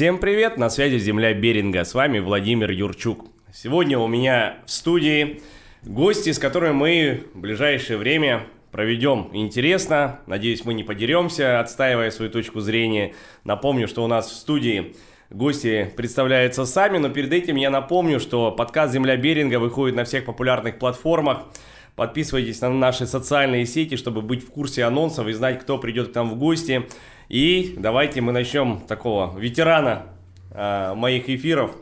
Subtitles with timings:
[0.00, 3.26] Всем привет, на связи Земля Беринга, с вами Владимир Юрчук.
[3.52, 5.42] Сегодня у меня в студии
[5.82, 10.20] гости, с которыми мы в ближайшее время проведем интересно.
[10.26, 13.12] Надеюсь, мы не подеремся, отстаивая свою точку зрения.
[13.44, 14.96] Напомню, что у нас в студии
[15.28, 20.24] гости представляются сами, но перед этим я напомню, что подкаст «Земля Беринга» выходит на всех
[20.24, 21.44] популярных платформах.
[21.96, 26.14] Подписывайтесь на наши социальные сети, чтобы быть в курсе анонсов и знать, кто придет к
[26.14, 26.86] нам в гости.
[27.28, 30.06] И давайте мы начнем такого ветерана
[30.50, 31.76] э, моих эфиров.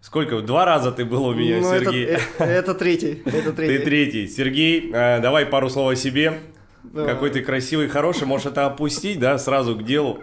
[0.00, 0.40] Сколько?
[0.40, 2.04] Два раза ты был у меня, ну, Сергей?
[2.04, 3.22] Это, это третий.
[3.24, 3.78] Это третий.
[3.78, 4.28] Ты третий.
[4.28, 6.40] Сергей, э, давай пару слов о себе.
[6.82, 7.06] Да.
[7.06, 8.26] Какой ты красивый, хороший.
[8.26, 10.20] Можешь это опустить, да, сразу к делу.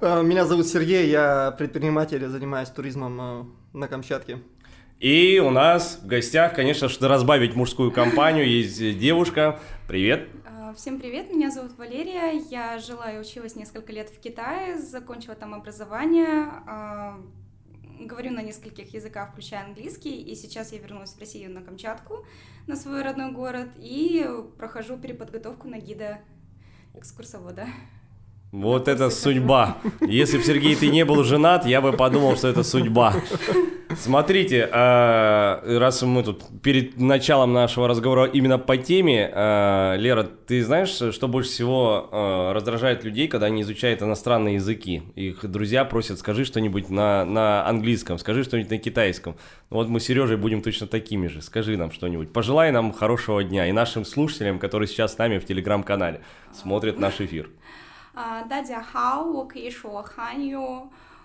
[0.00, 4.38] А, меня зовут Сергей, я предприниматель, занимаюсь туризмом э, на Камчатке.
[5.00, 9.60] И у нас в гостях, конечно, чтобы разбавить мужскую компанию, есть девушка.
[9.86, 10.28] Привет.
[10.76, 15.54] Всем привет, меня зовут Валерия, я жила и училась несколько лет в Китае, закончила там
[15.54, 17.20] образование, а,
[18.00, 22.26] говорю на нескольких языках, включая английский, и сейчас я вернулась в Россию на Камчатку,
[22.66, 26.18] на свой родной город, и прохожу переподготовку на гида
[26.94, 27.66] экскурсовода.
[28.50, 29.76] Вот это судьба.
[30.00, 33.14] Если бы Сергей ты не был женат, я бы подумал, что это судьба.
[33.94, 40.62] Смотрите, а, раз мы тут перед началом нашего разговора именно по теме, а, Лера, ты
[40.64, 45.02] знаешь, что больше всего а, раздражает людей, когда они изучают иностранные языки?
[45.14, 49.36] Их друзья просят, скажи что-нибудь на, на английском, скажи что-нибудь на китайском.
[49.68, 51.42] Вот мы с Сережей будем точно такими же.
[51.42, 52.32] Скажи нам что-нибудь.
[52.32, 57.20] Пожелай нам хорошего дня и нашим слушателям, которые сейчас с нами в телеграм-канале смотрят наш
[57.20, 57.50] эфир.
[58.17, 60.55] 啊、大家好，我可以说汉语。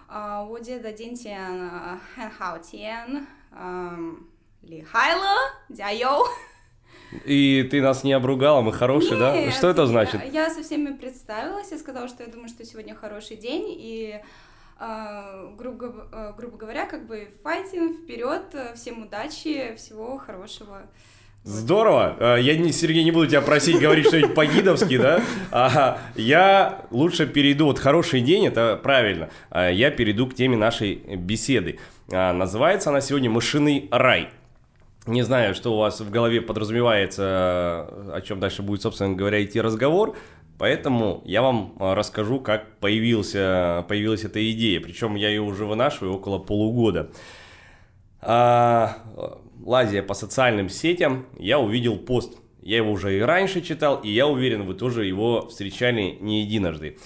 [0.06, 4.16] 啊、我觉得今天、呃、很好天，嗯，
[4.62, 5.22] 厉害了，
[5.74, 6.24] 加油！
[7.26, 9.50] И ты нас не обругала, мы хорошие, да?
[9.50, 10.22] Что это значит?
[10.32, 14.20] Я, я со всеми представилась и сказала, что я думаю, что сегодня хороший день, и
[14.80, 20.86] э, грубо, э, грубо говоря, как бы файтинг, вперед, всем удачи, всего хорошего.
[21.43, 22.15] Здорово.
[22.19, 25.21] А, я, не, Сергей, не буду тебя просить говорить что-нибудь по-гидовски, да?
[25.51, 30.95] А, я лучше перейду, вот хороший день, это правильно, а, я перейду к теме нашей
[30.95, 31.79] беседы.
[32.09, 34.29] А, называется она сегодня «Мышиный рай».
[35.05, 39.59] Не знаю, что у вас в голове подразумевается, о чем дальше будет, собственно говоря, идти
[39.59, 40.15] разговор,
[40.57, 44.79] поэтому я вам расскажу, как появился, появилась эта идея.
[44.79, 47.11] Причем я ее уже вынашиваю около полугода.
[48.21, 48.95] А,
[49.63, 52.37] лазя по социальным сетям, я увидел пост.
[52.61, 56.97] Я его уже и раньше читал, и я уверен, вы тоже его встречали не единожды.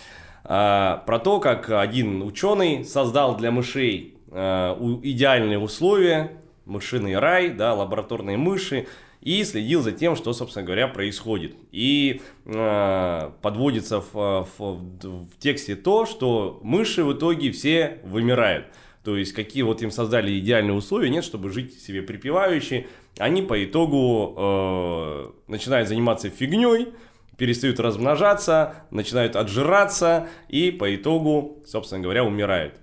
[0.43, 6.31] А, про то, как один ученый создал для мышей а, идеальные условия,
[6.65, 8.87] мышиный рай, да, лабораторные мыши,
[9.21, 11.55] и следил за тем, что, собственно говоря, происходит.
[11.71, 18.67] И э, подводится в, в, в тексте то, что мыши в итоге все вымирают.
[19.07, 22.87] То есть, какие вот им создали идеальные условия, нет, чтобы жить себе припеваючи.
[23.17, 26.89] Они по итогу э, начинают заниматься фигней,
[27.37, 32.73] перестают размножаться, начинают отжираться и по итогу, собственно говоря, умирают.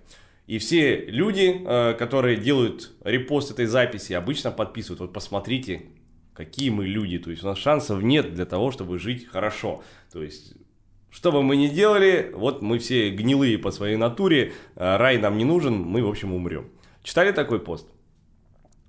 [0.47, 5.83] И все люди, э, которые делают репост этой записи, обычно подписывают, вот посмотрите,
[6.33, 9.85] какие мы люди, то есть у нас шансов нет для того, чтобы жить хорошо.
[10.11, 10.55] То есть
[11.15, 15.39] что бы мы ни делали, вот мы все гнилые по своей натуре, а, рай нам
[15.39, 16.67] не нужен, мы, в общем, умрем.
[17.05, 17.87] Читали такой пост?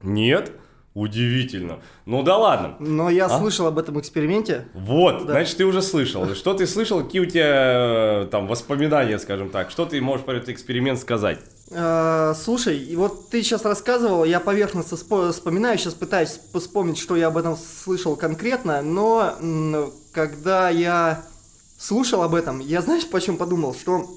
[0.02, 0.52] Нет?
[0.96, 1.82] Удивительно.
[2.06, 2.78] Ну да ладно.
[2.80, 3.40] Но я а?
[3.40, 4.66] слышал об этом эксперименте.
[4.74, 5.34] Вот, да.
[5.34, 6.34] значит, ты уже слышал.
[6.34, 9.70] Что ты слышал, какие у тебя э, там воспоминания, скажем так?
[9.70, 11.40] Что ты можешь про этот эксперимент сказать?
[11.70, 17.38] Э, слушай, вот ты сейчас рассказывал, я поверхностно вспоминаю, сейчас пытаюсь вспомнить, что я об
[17.38, 19.36] этом слышал конкретно, но
[20.14, 21.24] когда я
[21.86, 24.10] слушал об этом, я знаешь, почему подумал, что,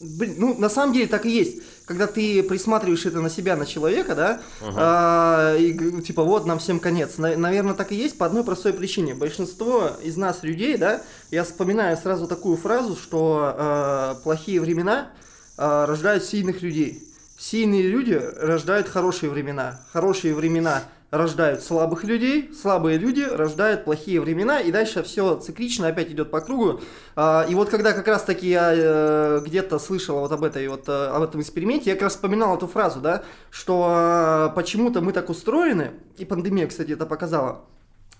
[0.00, 1.62] блин, ну, на самом деле так и есть.
[1.84, 4.74] Когда ты присматриваешь это на себя, на человека, да, uh-huh.
[4.76, 7.18] а, и типа вот нам всем конец.
[7.18, 9.14] На, наверное, так и есть по одной простой причине.
[9.14, 15.10] Большинство из нас людей, да, я вспоминаю сразу такую фразу, что а, плохие времена
[15.56, 17.04] а, рождают сильных людей.
[17.38, 19.80] Сильные люди рождают хорошие времена.
[19.92, 26.10] Хорошие времена рождают слабых людей, слабые люди рождают плохие времена, и дальше все циклично опять
[26.10, 26.80] идет по кругу.
[27.14, 30.88] А, и вот когда как раз таки я э, где-то слышал вот об, этой, вот,
[30.88, 35.12] э, об этом эксперименте, я как раз вспоминал эту фразу, да, что э, почему-то мы
[35.12, 37.62] так устроены, и пандемия, кстати, это показала,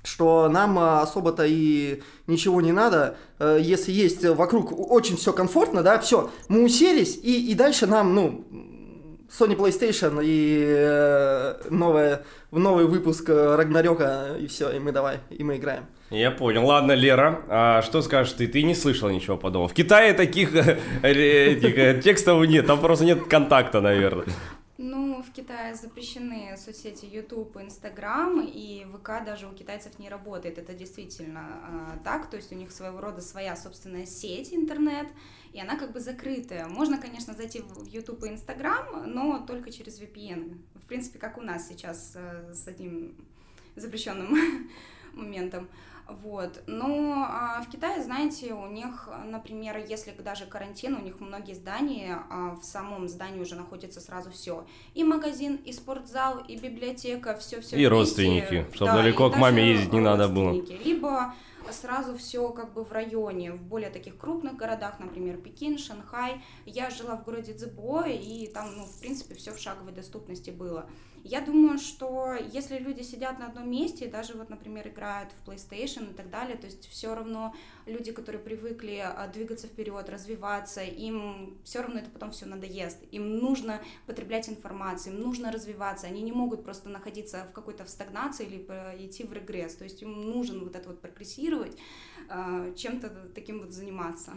[0.04, 6.30] что нам особо-то и ничего не надо, если есть вокруг очень все комфортно, да, все,
[6.48, 8.44] мы уселись, и, и дальше нам, ну,
[9.28, 15.42] Sony PlayStation и э, новое, новый выпуск э, Рагнарёка, и все, и мы давай, и
[15.42, 15.86] мы играем.
[16.10, 16.64] Я понял.
[16.64, 18.46] Ладно, Лера, а что скажешь ты?
[18.46, 19.68] Ты не слышал ничего подобного.
[19.68, 20.50] В Китае таких
[21.02, 24.26] э, текстов нет, там просто нет контакта, наверное.
[24.78, 30.58] Ну, в Китае запрещены соцсети YouTube, Instagram, и ВК даже у китайцев не работает.
[30.58, 35.08] Это действительно э, так, то есть у них своего рода своя собственная сеть интернет,
[35.54, 36.68] и она как бы закрытая.
[36.68, 40.58] Можно, конечно, зайти в YouTube и Instagram, но только через VPN.
[40.74, 43.16] В принципе, как у нас сейчас э, с этим
[43.76, 44.36] запрещенным
[45.14, 45.70] моментом.
[46.08, 46.62] Вот.
[46.66, 52.22] Но а, в Китае, знаете, у них, например, если даже карантин, у них многие здания,
[52.30, 54.66] а, в самом здании уже находится сразу все.
[54.94, 57.76] И магазин, и спортзал, и библиотека, все-все.
[57.76, 60.52] И родственники, чтобы да, далеко к маме ездить не надо было.
[60.52, 61.34] Либо
[61.72, 66.40] сразу все как бы в районе, в более таких крупных городах, например, Пекин, Шанхай.
[66.64, 70.88] Я жила в городе Цзебо, и там, ну, в принципе, все в шаговой доступности было.
[71.28, 76.12] Я думаю, что если люди сидят на одном месте, даже вот, например, играют в PlayStation
[76.12, 77.52] и так далее, то есть все равно
[77.84, 83.02] люди, которые привыкли а, двигаться вперед, развиваться, им все равно это потом все надоест.
[83.10, 86.06] Им нужно потреблять информацию, им нужно развиваться.
[86.06, 88.58] Они не могут просто находиться в какой-то в стагнации или
[89.04, 89.74] идти в регресс.
[89.74, 91.76] То есть им нужно вот это вот прогрессировать,
[92.28, 94.34] а, чем-то таким вот заниматься.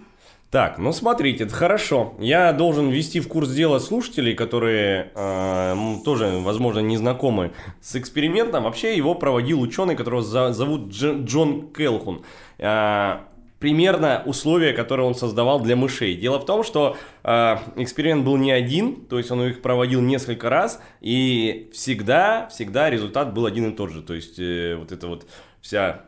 [0.51, 2.15] Так, ну смотрите, это хорошо.
[2.17, 7.51] Я должен ввести в курс дела слушателей, которые э, тоже, возможно, не знакомы
[7.81, 8.63] с экспериментом.
[8.63, 12.23] Вообще его проводил ученый, которого за, зовут Дж, Джон Келхун.
[12.57, 13.19] Э,
[13.59, 16.15] примерно условия, которые он создавал для мышей.
[16.15, 20.49] Дело в том, что э, эксперимент был не один, то есть он их проводил несколько
[20.49, 24.01] раз, и всегда, всегда результат был один и тот же.
[24.01, 25.27] То есть э, вот это вот
[25.61, 26.05] вся,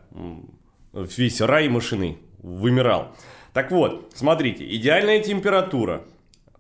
[0.94, 3.14] весь рай мышиный вымирал.
[3.54, 6.04] Так вот, смотрите, идеальная температура,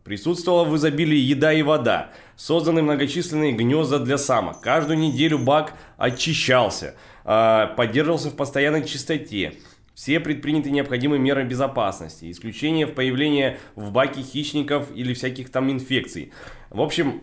[0.03, 6.95] присутствовала в изобилии еда и вода, созданы многочисленные гнезда для самок, каждую неделю бак очищался,
[7.23, 9.53] а, поддерживался в постоянной чистоте,
[9.93, 16.33] все предприняты необходимые меры безопасности, исключение в появлении в баке хищников или всяких там инфекций.
[16.69, 17.21] В общем,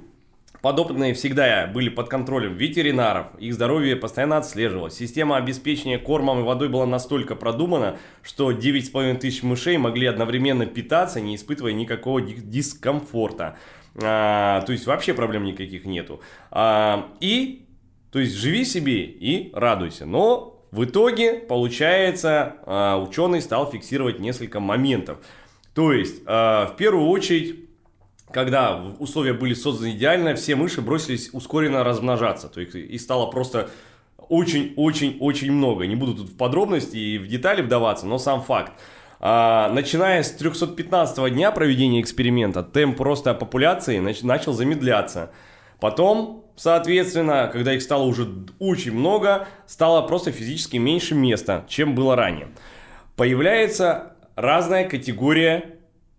[0.60, 4.94] Подопытные всегда были под контролем ветеринаров, их здоровье постоянно отслеживалось.
[4.94, 11.20] Система обеспечения кормом и водой была настолько продумана, что 9,5 тысяч мышей могли одновременно питаться,
[11.20, 13.56] не испытывая никакого дискомфорта.
[14.02, 16.20] А, то есть вообще проблем никаких нету.
[16.50, 17.66] А, и,
[18.10, 20.06] то есть живи себе и радуйся.
[20.06, 25.18] Но в итоге, получается, а, ученый стал фиксировать несколько моментов.
[25.72, 27.67] То есть, а, в первую очередь,
[28.32, 32.48] когда условия были созданы идеально, все мыши бросились ускоренно размножаться.
[32.48, 33.70] То есть их стало просто
[34.28, 35.86] очень-очень-очень много.
[35.86, 38.72] Не буду тут в подробности и в детали вдаваться, но сам факт.
[39.20, 45.32] А, начиная с 315 дня проведения эксперимента, темп роста популяции нач- начал замедляться.
[45.80, 48.28] Потом, соответственно, когда их стало уже
[48.58, 52.48] очень много, стало просто физически меньше места, чем было ранее.
[53.16, 55.78] Появляется разная категория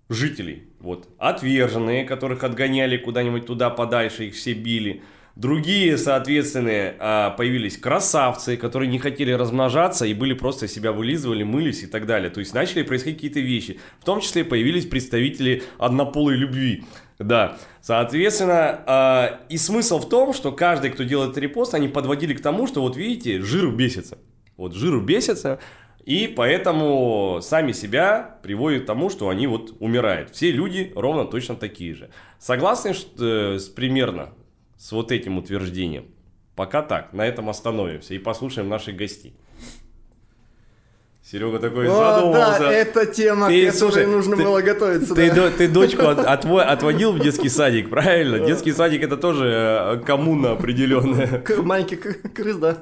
[0.10, 0.69] жителей.
[0.80, 1.08] Вот.
[1.18, 5.04] Отверженные, которых отгоняли куда-нибудь туда подальше, их все били.
[5.36, 11.84] Другие, соответственно, а, появились красавцы, которые не хотели размножаться и были просто себя вылизывали, мылись
[11.84, 12.30] и так далее.
[12.30, 13.80] То есть начали происходить какие-то вещи.
[14.02, 16.84] В том числе появились представители однополой любви.
[17.20, 22.42] Да, соответственно, э, и смысл в том, что каждый, кто делает репост, они подводили к
[22.42, 24.18] тому, что вот видите, жиру бесится.
[24.56, 25.60] Вот жиру бесится,
[26.10, 30.32] и поэтому сами себя приводят к тому, что они вот умирают.
[30.32, 32.10] Все люди ровно точно такие же.
[32.40, 34.32] Согласны что, э, с, примерно
[34.76, 36.06] с вот этим утверждением?
[36.56, 39.36] Пока так, на этом остановимся и послушаем наших гостей.
[41.22, 42.60] Серега такой О, задумался.
[42.60, 45.14] Да, это тема, ты, к которой слушай, нужно ты, было готовиться.
[45.14, 45.52] Ты, да.
[45.52, 48.40] ты дочку от, отво, отводил в детский садик, правильно?
[48.40, 51.44] Детский садик это тоже э, коммуна определенная.
[51.60, 52.80] Маленький крыс, да.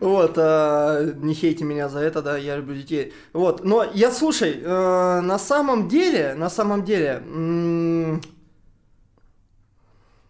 [0.00, 3.12] Вот, а, не хейте меня за это, да, я люблю детей.
[3.32, 7.22] Вот, но я, слушай, э, на самом деле, на самом деле,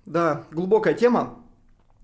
[0.07, 1.39] да, глубокая тема.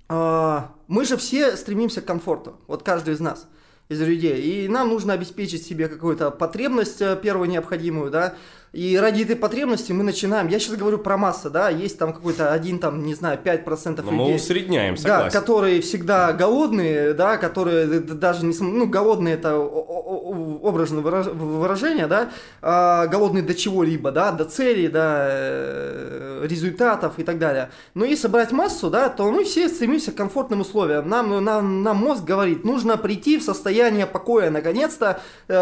[0.09, 3.47] А, мы же все стремимся к комфорту, вот каждый из нас
[3.89, 4.65] из людей.
[4.65, 8.35] И нам нужно обеспечить себе какую-то потребность э, первую необходимую, да,
[8.75, 12.53] и ради этой потребности мы начинаем, я сейчас говорю про массы, да, есть там какой-то
[12.53, 14.11] один, там, не знаю, 5% Но людей.
[14.11, 15.31] мы усредняем, согласен.
[15.33, 22.31] Да, которые всегда голодные, да, которые даже не, ну, голодные это образное выражение, да,
[22.63, 27.71] а, голодные до чего-либо, да, до цели, до э, результатов и так далее.
[27.95, 31.09] Но если брать массу, да, то мы все стремимся к комфортным условиям.
[31.09, 35.55] Нам, нам, нам мозг говорит, нужно прийти в состояние покоя, наконец-то, э,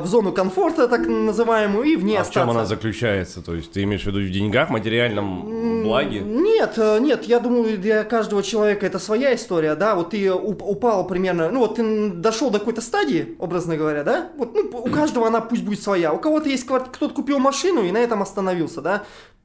[0.00, 3.42] в зону комфорта, так называемую, и в ней а остаться она заключается?
[3.42, 6.18] То есть ты имеешь в виду в деньгах, материальном благи?
[6.18, 11.06] Нет, э, нет, я думаю, для каждого человека это своя история, да, вот ты упал
[11.06, 15.26] примерно, ну вот ты дошел до какой-то стадии, образно говоря, да, вот ну, у каждого
[15.26, 19.04] она пусть будет своя, у кого-то есть кто-то купил машину и на этом остановился, да,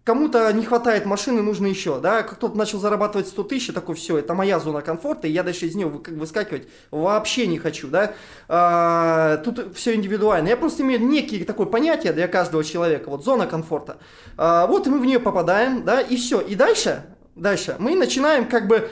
[0.09, 4.33] кому-то не хватает машины, нужно еще, да, кто-то начал зарабатывать 100 тысяч, такой, все, это
[4.33, 8.13] моя зона комфорта, и я дальше из нее выскакивать вообще не хочу, да,
[8.47, 13.45] а, тут все индивидуально, я просто имею некие такое понятие для каждого человека, вот зона
[13.45, 13.97] комфорта,
[14.35, 18.49] а, вот и мы в нее попадаем, да, и все, и дальше, дальше мы начинаем
[18.49, 18.89] как бы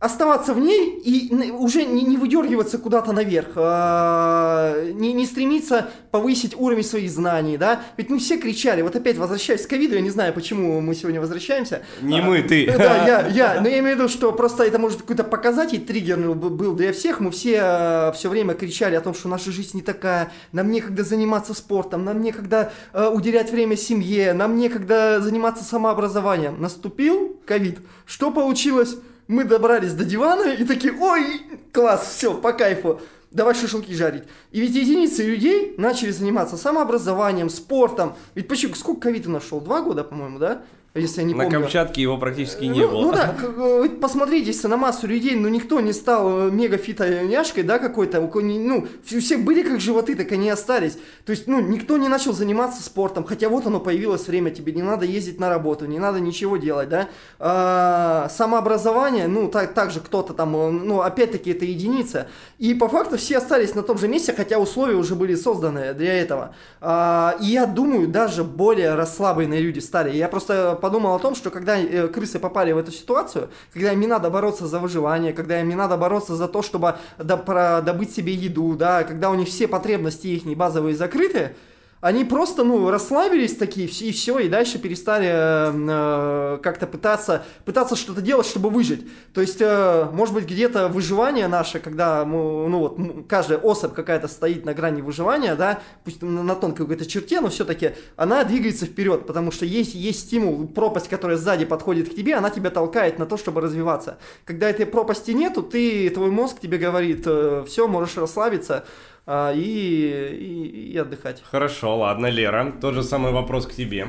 [0.00, 6.54] оставаться в ней и уже не, не выдергиваться куда-то наверх, э, не, не стремиться повысить
[6.56, 7.80] уровень своих знаний, да?
[7.96, 11.20] Ведь мы все кричали, вот опять возвращаясь к ковиду, я не знаю, почему мы сегодня
[11.20, 11.82] возвращаемся.
[12.00, 12.66] Не а, мы, ты.
[12.78, 16.32] Да, я, я, но я имею в виду, что просто это может какой-то показатель триггерный
[16.34, 19.82] был для всех, мы все э, все время кричали о том, что наша жизнь не
[19.82, 26.60] такая, нам некогда заниматься спортом, нам некогда э, уделять время семье, нам некогда заниматься самообразованием.
[26.60, 28.96] Наступил ковид, что получилось?
[29.28, 31.42] Мы добрались до дивана и такие, ой,
[31.72, 34.24] класс, все, по кайфу, давай шашлыки жарить.
[34.50, 38.16] И ведь единицы людей начали заниматься самообразованием, спортом.
[38.34, 39.60] Ведь почему, сколько ковид нашел?
[39.60, 40.62] Два года, по-моему, да?
[40.94, 41.58] Если я не на помню.
[41.58, 43.02] На Камчатке его практически ну, не было.
[43.02, 47.78] Ну да, э, посмотрите на массу людей, ну никто не стал э, мега фитоняшкой, да,
[47.78, 50.98] какой-то, ну, у всех были как животы, так они остались.
[51.24, 54.82] То есть, ну, никто не начал заниматься спортом, хотя вот оно появилось время, тебе не
[54.82, 57.08] надо ездить на работу, не надо ничего делать, да.
[57.38, 62.28] А, самообразование, ну, так, так же кто-то там, э, ну, опять-таки это единица.
[62.58, 66.14] И по факту все остались на том же месте, хотя условия уже были созданы для
[66.14, 66.54] этого.
[66.80, 70.16] А, и я думаю, даже более расслабленные люди стали.
[70.16, 74.00] Я просто подумал о том, что когда э, крысы попали в эту ситуацию, когда им
[74.00, 78.32] не надо бороться за выживание, когда им не надо бороться за то, чтобы добыть себе
[78.34, 81.54] еду, да, когда у них все потребности их базовые закрыты,
[82.00, 88.20] они просто, ну, расслабились такие, и все, и дальше перестали э, как-то пытаться, пытаться что-то
[88.20, 89.06] делать, чтобы выжить.
[89.34, 94.28] То есть, э, может быть, где-то выживание наше, когда, мы, ну, вот, каждая особь какая-то
[94.28, 98.86] стоит на грани выживания, да, пусть на, на тонкой какой-то черте, но все-таки она двигается
[98.86, 103.18] вперед, потому что есть, есть стимул, пропасть, которая сзади подходит к тебе, она тебя толкает
[103.18, 104.18] на то, чтобы развиваться.
[104.44, 108.84] Когда этой пропасти нету, ты, твой мозг тебе говорит, э, все, можешь расслабиться,
[109.30, 111.42] а, и, и, и отдыхать.
[111.42, 114.06] Хорошо, ладно, Лера, тот же самый вопрос к тебе.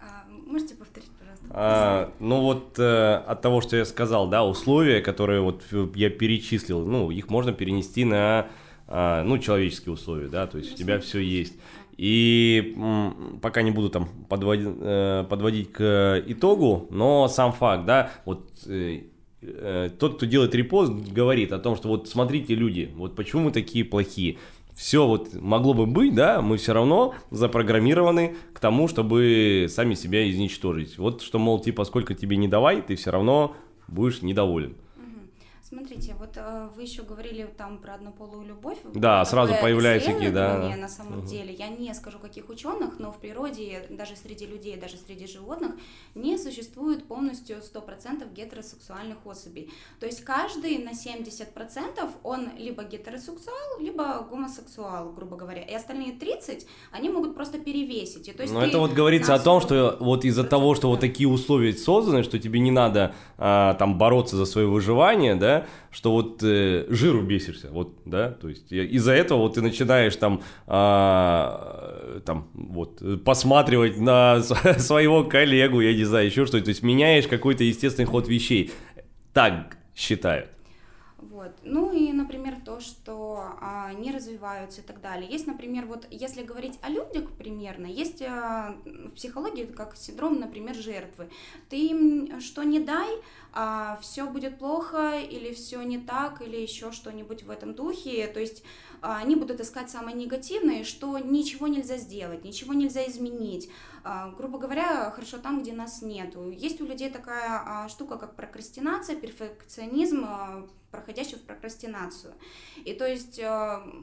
[0.00, 1.46] А, можете повторить, пожалуйста?
[1.50, 5.64] А, ну вот э, от того, что я сказал, да, условия, которые вот
[5.96, 8.46] я перечислил, ну, их можно перенести на,
[8.86, 11.54] э, ну, человеческие условия, да, то есть у тебя все есть.
[11.96, 18.12] И м, пока не буду там подводить, э, подводить к итогу, но сам факт, да,
[18.24, 19.00] вот э,
[19.42, 23.50] э, тот, кто делает репост, говорит о том, что вот смотрите, люди, вот почему мы
[23.50, 24.38] такие плохие
[24.80, 30.28] все вот могло бы быть, да, мы все равно запрограммированы к тому, чтобы сами себя
[30.30, 30.96] изничтожить.
[30.96, 33.54] Вот что, мол, типа, сколько тебе не давай, ты все равно
[33.88, 34.76] будешь недоволен.
[35.70, 38.78] Смотрите, вот э, вы еще говорили там про однополую любовь.
[38.92, 40.74] Да, сразу появляются такие, да.
[40.76, 41.26] На самом угу.
[41.28, 45.76] деле, я не скажу каких ученых, но в природе, даже среди людей, даже среди животных,
[46.16, 49.70] не существует полностью 100% гетеросексуальных особей.
[50.00, 55.62] То есть каждый на 70% он либо гетеросексуал, либо гомосексуал, грубо говоря.
[55.62, 58.26] И остальные 30, они могут просто перевесить.
[58.26, 60.98] И, то есть но это вот говорится о том, что вот из-за того, что вот
[60.98, 65.59] такие условия созданы, что тебе не надо а, там бороться за свое выживание, да,
[65.90, 70.42] что вот э, жиру бесишься, вот, да, то есть из-за этого вот ты начинаешь там,
[70.66, 74.42] а, там, вот, посматривать на
[74.78, 78.70] своего коллегу, я не знаю, еще что-то, то есть меняешь какой-то естественный ход вещей,
[79.32, 80.50] так считают.
[81.18, 81.52] Вот.
[81.64, 83.19] Ну и, например, то, что
[83.60, 85.30] а, не развиваются и так далее.
[85.30, 90.74] Есть, например, вот если говорить о людях примерно, есть а, в психологии как синдром, например,
[90.74, 91.30] жертвы.
[91.68, 93.10] Ты им что не дай,
[93.52, 98.26] а, все будет плохо или все не так или еще что-нибудь в этом духе.
[98.26, 98.62] То есть
[99.00, 103.70] они будут искать самое негативное, что ничего нельзя сделать, ничего нельзя изменить.
[104.36, 106.50] Грубо говоря, хорошо там, где нас нету.
[106.50, 110.26] Есть у людей такая штука, как прокрастинация, перфекционизм,
[110.90, 112.34] проходящий в прокрастинацию.
[112.84, 113.40] И то есть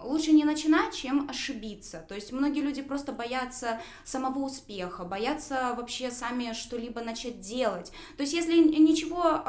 [0.03, 2.05] лучше не начинать, чем ошибиться.
[2.07, 7.91] То есть многие люди просто боятся самого успеха, боятся вообще сами что-либо начать делать.
[8.15, 9.43] То есть если ничего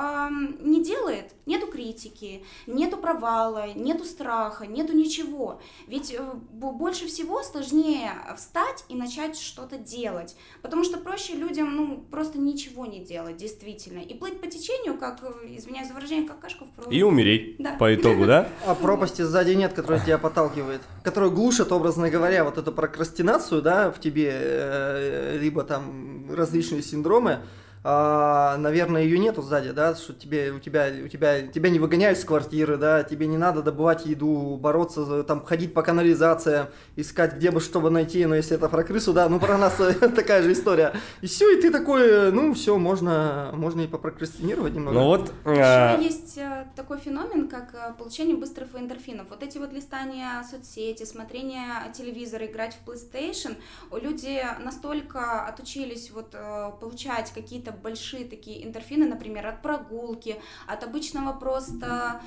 [0.61, 5.61] не делает, нету критики, нету провала, нету страха, нету ничего.
[5.87, 10.37] Ведь э, больше всего сложнее встать и начать что-то делать.
[10.63, 14.01] Потому что проще людям, ну, просто ничего не делать, действительно.
[14.01, 16.91] И плыть по течению, как, э, извиняюсь за выражение, как кашка в пруду.
[16.91, 17.28] И умереть
[17.59, 17.77] да.
[17.79, 18.49] по итогу, да?
[18.67, 20.81] А пропасти сзади нет, которая тебя подталкивает.
[21.03, 27.39] Которая глушит, образно говоря, вот эту прокрастинацию, да, в тебе, э, либо там различные синдромы,
[27.85, 32.19] а, наверное, ее нету сзади, да, что тебе, у тебя, у тебя, тебя не выгоняют
[32.19, 37.51] с квартиры, да, тебе не надо добывать еду, бороться, там, ходить по канализациям, искать, где
[37.51, 39.77] бы, чтобы найти, но если это про крысу, да, ну, про нас
[40.17, 40.93] такая же история.
[41.21, 44.99] И все, и ты такой, ну, все, можно, можно и попрокрастинировать немного.
[44.99, 49.29] Ну вот, Еще э, есть э, такой феномен, как э, получение быстрых эндорфинов.
[49.31, 53.57] Вот эти вот листания соцсети, смотрение телевизора, играть в PlayStation,
[53.93, 61.33] люди настолько отучились вот э, получать какие-то большие такие эндорфины, например, от прогулки, от обычного
[61.33, 62.21] просто,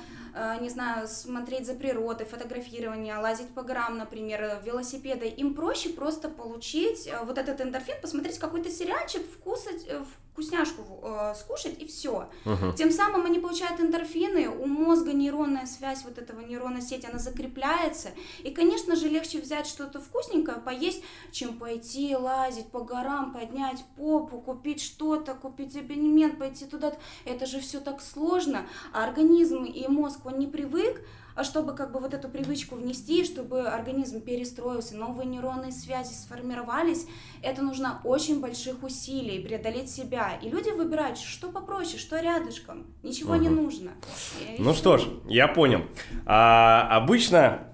[0.60, 5.26] не знаю, смотреть за природой, фотографирования, лазить по горам, например, э, велосипеда.
[5.26, 11.34] Им проще просто получить э, вот этот эндорфин, посмотреть какой-то сериальчик, вкусать, э, вкусняшку э,
[11.34, 12.28] скушать и все.
[12.44, 12.74] мгм.
[12.74, 18.08] Тем самым они получают эндорфины, у мозга нейронная связь вот этого нейронной сети, она закрепляется.
[18.42, 24.40] И, конечно же, легче взять что-то вкусненькое, поесть, чем пойти лазить по горам, поднять попу,
[24.40, 26.94] купить что-то, купить абонемент, пойти туда.
[27.26, 28.66] Это же все так сложно.
[28.94, 31.00] А организм и мозг, он не привык,
[31.34, 37.06] а чтобы как бы вот эту привычку внести, чтобы организм перестроился, новые нейронные связи сформировались,
[37.42, 40.38] это нужно очень больших усилий преодолеть себя.
[40.42, 42.86] И люди выбирают, что попроще, что рядышком.
[43.02, 43.62] Ничего не Мгм.
[43.62, 43.92] нужно.
[44.40, 45.84] И Ну что ж, я понял.
[46.26, 47.66] А, обычно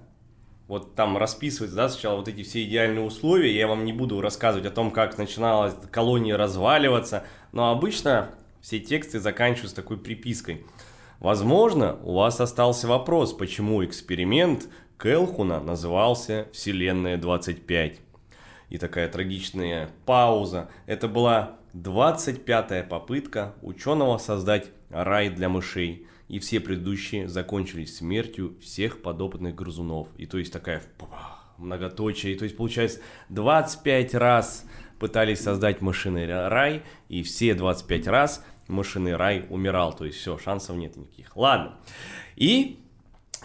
[0.69, 3.53] вот там расписывается, да, сначала вот эти все идеальные условия.
[3.53, 8.29] Я вам не буду рассказывать о том, как начинала колония разваливаться, но обычно
[8.61, 10.63] все тексты заканчиваются такой припиской.
[11.19, 17.97] Возможно, у вас остался вопрос, почему эксперимент Келхуна назывался «Вселенная 25».
[18.69, 20.69] И такая трагичная пауза.
[20.85, 26.07] Это была 25-я попытка ученого создать рай для мышей.
[26.29, 30.07] И все предыдущие закончились смертью всех подопытных грызунов.
[30.17, 30.83] И то есть такая
[31.57, 32.33] многоточие.
[32.33, 32.99] И то есть получается
[33.29, 34.65] 25 раз
[34.99, 39.93] пытались создать мышиный рай, и все 25 раз мышиный рай умирал.
[39.93, 41.35] То есть все, шансов нет никаких.
[41.35, 41.75] Ладно.
[42.35, 42.79] И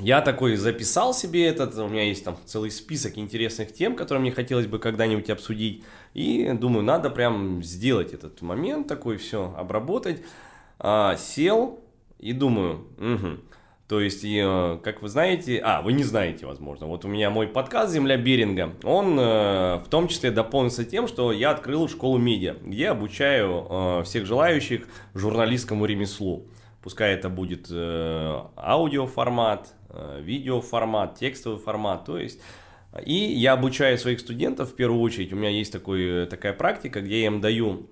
[0.01, 4.33] я такой записал себе этот, у меня есть там целый список интересных тем, которые мне
[4.33, 5.85] хотелось бы когда-нибудь обсудить.
[6.15, 10.23] И думаю, надо прям сделать этот момент такой, все, обработать.
[10.79, 11.81] А, сел
[12.19, 13.41] и думаю, мгм.
[13.95, 17.31] То есть, и, э, как вы знаете, а, вы не знаете, возможно, вот у меня
[17.31, 22.19] мой подкаст «Земля Беринга», он э, в том числе дополнился тем, что я открыл школу
[22.19, 26.49] медиа, где обучаю э, всех желающих журналистскому ремеслу.
[26.83, 29.73] Пускай это будет аудиоформат,
[30.19, 32.43] видеоформат, текстовый формат, то есть...
[33.07, 35.33] И я обучаю своих студентов в первую очередь.
[35.33, 37.89] У меня есть такой, такая практика, где я им даю...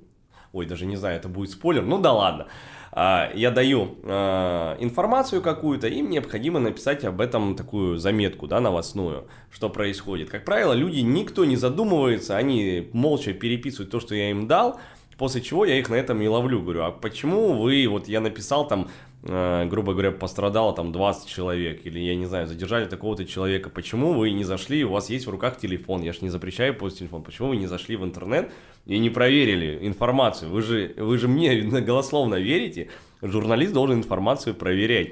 [0.53, 2.49] Ой, даже не знаю, это будет спойлер, ну да ладно.
[2.95, 9.27] А, Я даю а, информацию какую-то, им необходимо написать об этом такую заметку, да, новостную,
[9.51, 10.29] что происходит.
[10.29, 14.79] Как правило, люди, никто не задумывается, они молча переписывают то, что я им дал,
[15.19, 18.67] После чего я их на этом и ловлю, говорю, а почему вы, вот я написал
[18.67, 18.89] там,
[19.25, 24.33] грубо говоря, пострадало там 20 человек, или я не знаю, задержали такого-то человека, почему вы
[24.33, 27.51] не зашли, у вас есть в руках телефон, я же не запрещаю постить телефон, почему
[27.51, 28.51] вы не зашли в интернет
[28.85, 32.91] и не проверили информацию, вы же, вы же мне голословно верите,
[33.23, 35.11] журналист должен информацию проверять.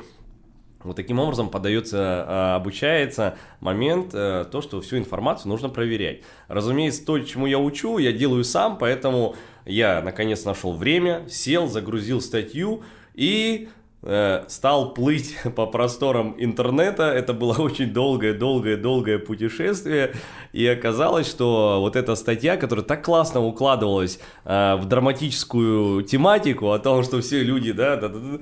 [0.82, 6.22] Вот таким образом подается, а, обучается момент, э, то, что всю информацию нужно проверять.
[6.48, 12.22] Разумеется, то, чему я учу, я делаю сам, поэтому я наконец нашел время, сел, загрузил
[12.22, 12.82] статью
[13.14, 17.04] и э, стал плыть по просторам интернета.
[17.04, 20.12] Это было очень долгое-долгое-долгое путешествие.
[20.52, 26.78] И оказалось, что вот эта статья, которая так классно укладывалась э, в драматическую тематику о
[26.78, 28.38] том, что все люди, да, да, да, да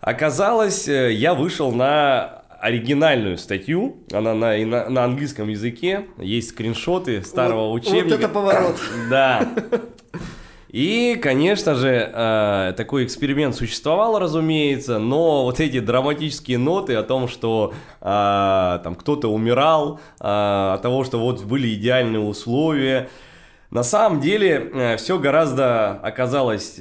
[0.00, 7.22] Оказалось, э, я вышел на оригинальную статью, она на, на, на английском языке, есть скриншоты
[7.22, 8.04] старого Вот- учебника.
[8.04, 8.76] Вот это поворот.
[9.10, 9.48] Да.
[10.72, 17.28] И, конечно же, э, такой эксперимент существовал, разумеется, но вот эти драматические ноты о том,
[17.28, 18.04] что э,
[18.82, 20.24] там кто-то умирал, э,
[20.74, 23.10] от того, что вот были идеальные условия,
[23.70, 26.78] на самом деле все гораздо оказалось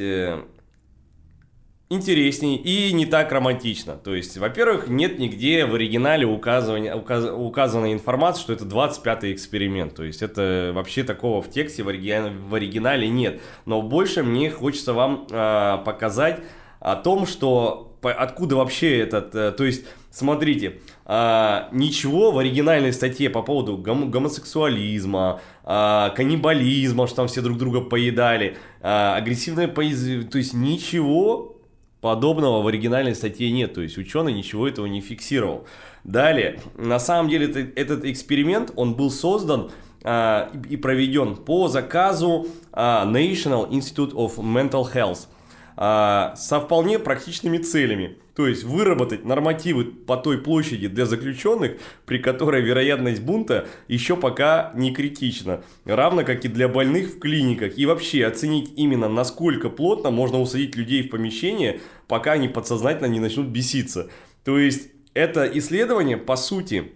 [1.91, 3.95] интересней и не так романтично.
[3.95, 9.93] То есть, во-первых, нет нигде в оригинале указывания, указ, указанной информации, что это 25-й эксперимент.
[9.93, 13.41] То есть, это вообще такого в тексте в, оригинале, в оригинале нет.
[13.65, 16.39] Но больше мне хочется вам э, показать
[16.79, 19.35] о том, что по, откуда вообще этот...
[19.35, 27.05] Э, то есть, смотрите, э, ничего в оригинальной статье по поводу гом, гомосексуализма, э, каннибализма,
[27.07, 29.99] что там все друг друга поедали, э, агрессивное пояз...
[30.31, 31.57] То есть, ничего
[32.01, 35.65] подобного в оригинальной статье нет, то есть ученый ничего этого не фиксировал.
[36.03, 39.69] Далее, на самом деле это, этот эксперимент, он был создан
[40.03, 45.27] а, и проведен по заказу а, National Institute of Mental Health
[45.75, 48.17] а, со вполне практичными целями.
[48.35, 51.73] То есть выработать нормативы по той площади для заключенных,
[52.05, 55.63] при которой вероятность бунта еще пока не критична.
[55.85, 57.77] Равно как и для больных в клиниках.
[57.77, 63.19] И вообще оценить именно насколько плотно можно усадить людей в помещение, пока они подсознательно не
[63.19, 64.09] начнут беситься.
[64.43, 66.93] То есть это исследование, по сути,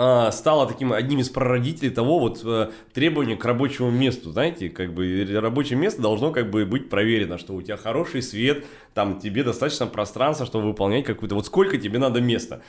[0.00, 4.94] а, стало таким одним из прародителей того вот э, требования к рабочему месту, знаете, как
[4.94, 9.42] бы рабочее место должно как бы быть проверено, что у тебя хороший свет, там тебе
[9.42, 12.62] достаточно пространства, чтобы выполнять какую-то, вот сколько тебе надо места.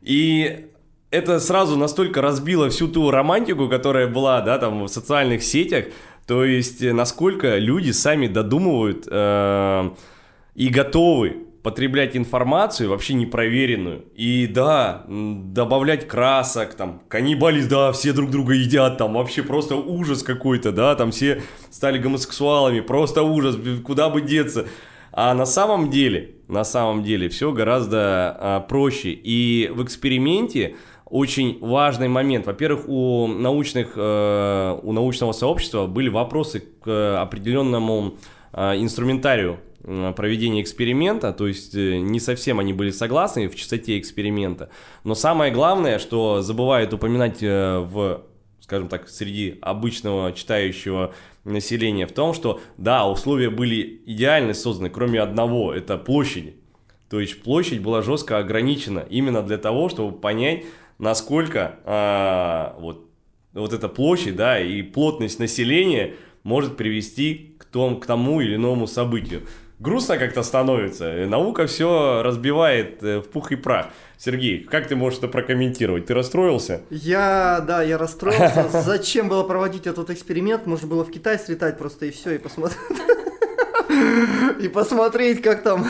[0.00, 0.66] И
[1.12, 5.84] это сразу настолько разбило всю ту романтику, которая была, да, там в социальных сетях,
[6.26, 9.90] то есть э, насколько люди сами додумывают э,
[10.56, 14.04] и готовы потреблять информацию вообще непроверенную.
[14.14, 20.22] И да, добавлять красок, там, каннибализм, да, все друг друга едят, там, вообще просто ужас
[20.22, 24.66] какой-то, да, там все стали гомосексуалами, просто ужас, куда бы деться.
[25.12, 29.10] А на самом деле, на самом деле все гораздо а, проще.
[29.10, 32.46] И в эксперименте очень важный момент.
[32.46, 38.16] Во-первых, у научных, э, у научного сообщества были вопросы к определенному
[38.52, 44.70] э, инструментарию проведения эксперимента, то есть э, не совсем они были согласны в частоте эксперимента,
[45.04, 48.24] но самое главное, что забывают упоминать э, в,
[48.60, 51.14] скажем так, среди обычного читающего
[51.44, 56.56] населения в том, что да, условия были идеально созданы, кроме одного, это площади.
[57.08, 60.64] То есть площадь была жестко ограничена именно для того, чтобы понять,
[60.98, 63.08] насколько а, вот,
[63.54, 68.86] вот эта площадь, да, и плотность населения может привести к, том, к тому или иному
[68.86, 69.42] событию
[69.80, 71.26] грустно как-то становится.
[71.26, 73.86] Наука все разбивает э, в пух и прах.
[74.16, 76.06] Сергей, как ты можешь это прокомментировать?
[76.06, 76.82] Ты расстроился?
[76.90, 78.68] Я, да, я расстроился.
[78.84, 80.66] Зачем было проводить этот эксперимент?
[80.66, 82.78] Можно было в Китай слетать просто и все, и посмотреть.
[84.60, 85.86] И посмотреть, как там.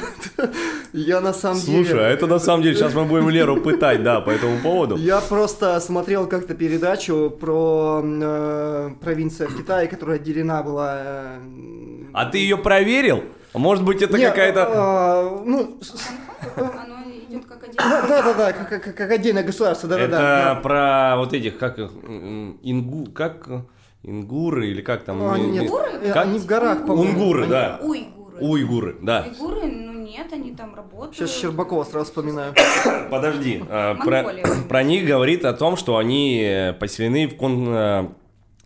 [0.92, 1.84] Я на самом деле.
[1.84, 4.96] Слушай, а это на самом деле сейчас мы будем Леру пытать, да, по этому поводу.
[4.96, 10.96] Я просто смотрел как-то передачу про э, провинцию в Китае, которая отделена была.
[10.98, 13.24] Э, а ты ее проверил?
[13.54, 14.68] Может быть, это какая-то...
[14.68, 15.78] А, ну...
[16.56, 18.02] Оно идет как отдельное...
[18.08, 20.52] Да, да, да, как, как, как отдельное государство, да, да, да.
[20.52, 21.90] Это про вот этих, как их,
[22.62, 23.48] ингу, как
[24.02, 25.22] ингуры или как там?
[25.22, 25.88] А, нет, Ингуры?
[26.12, 26.16] Как?
[26.16, 27.12] Они в горах, по-моему.
[27.12, 27.80] Унгуры, да.
[27.82, 28.36] Уйгуры.
[28.40, 29.26] Уйгуры, да.
[29.28, 31.16] Уйгуры, ну нет, они там работают.
[31.16, 32.54] Сейчас Щербакова сразу вспоминаю.
[33.10, 34.24] Подожди, а, про,
[34.68, 38.14] про них говорит о том, что они поселены в кон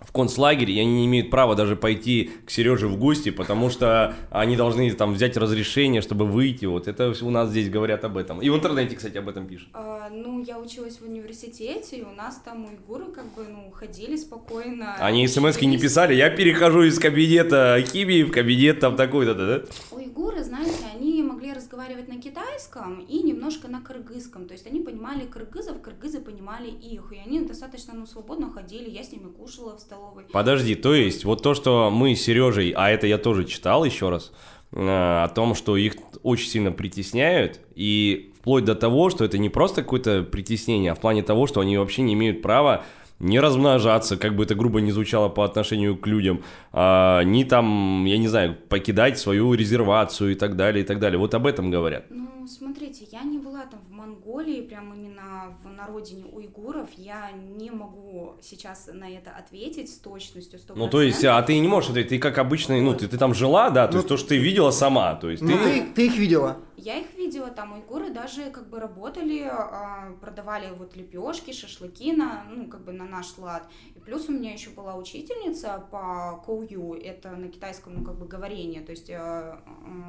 [0.04, 4.14] в концлагерь, и они не имеют права даже пойти к Сереже в гости, потому что
[4.30, 6.66] они должны там взять разрешение, чтобы выйти.
[6.66, 8.40] Вот это у нас здесь говорят об этом.
[8.40, 9.68] И в интернете, кстати, об этом пишут.
[9.72, 14.16] А, ну, я училась в университете, и у нас там уйгуры как бы, ну, ходили
[14.16, 14.96] спокойно.
[14.98, 19.62] Они смс не писали, я перехожу из кабинета химии в кабинет там такой-то, да?
[19.90, 24.46] Уйгуры, знаете, они могли разговаривать на китайском и немножко на кыргызском.
[24.46, 27.12] То есть они понимали кыргызов, кыргызы понимали их.
[27.12, 30.24] И они достаточно, ну, свободно ходили, я с ними кушала в столовой.
[30.32, 34.08] Подожди, то есть вот то, что мы с Сережей, а это я тоже читал еще
[34.08, 34.32] раз,
[34.72, 39.48] э, о том, что их очень сильно притесняют, и вплоть до того, что это не
[39.48, 42.84] просто какое-то притеснение, а в плане того, что они вообще не имеют права
[43.22, 48.04] не размножаться, как бы это грубо не звучало по отношению к людям, а, не там,
[48.04, 51.18] я не знаю, покидать свою резервацию и так далее, и так далее.
[51.18, 52.06] Вот об этом говорят.
[52.10, 57.30] Ну, смотрите, я не была там в Монголии, прям именно в, на родине уйгуров, я
[57.30, 60.72] не могу сейчас на это ответить с точностью 100%.
[60.74, 63.32] Ну, то есть, а ты не можешь ответить, ты как обычный, ну, ты, ты там
[63.32, 65.82] жила, да, то ну, есть то, что ты видела сама, то есть ну, ты...
[65.82, 65.92] ты...
[65.94, 66.56] Ты их видела?
[66.76, 72.44] Я их видела, там уйгуры даже как бы работали, а, продавали вот лепешки, шашлыки на,
[72.50, 73.68] ну, как бы на наш лад.
[73.94, 78.26] И плюс у меня еще была учительница по коую, это на китайском, ну, как бы
[78.26, 79.58] говорение, то есть э,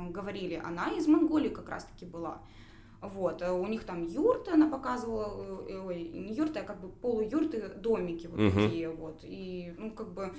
[0.10, 2.42] говорили, она из Монголии как раз-таки была.
[3.04, 6.88] Вот, э, у них там юрты она показывала, э, ой, не юрты, а как бы
[6.88, 8.64] полуюрты, домики вот uh-huh.
[8.64, 9.20] такие вот.
[9.24, 10.34] И, ну, как бы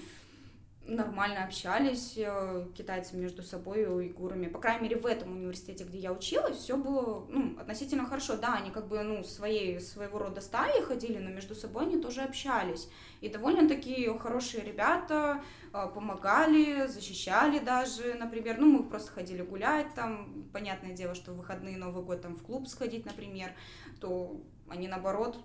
[0.87, 4.47] нормально общались э, китайцы между собой и уйгурами.
[4.47, 8.37] По крайней мере, в этом университете, где я училась, все было ну, относительно хорошо.
[8.37, 12.23] Да, они как бы ну, своей, своего рода стаи ходили, но между собой они тоже
[12.23, 12.88] общались.
[13.20, 15.42] И довольно такие хорошие ребята
[15.73, 18.59] э, помогали, защищали даже, например.
[18.59, 20.44] Ну, мы просто ходили гулять там.
[20.53, 23.53] Понятное дело, что в выходные Новый год там в клуб сходить, например,
[24.01, 25.38] то они наоборот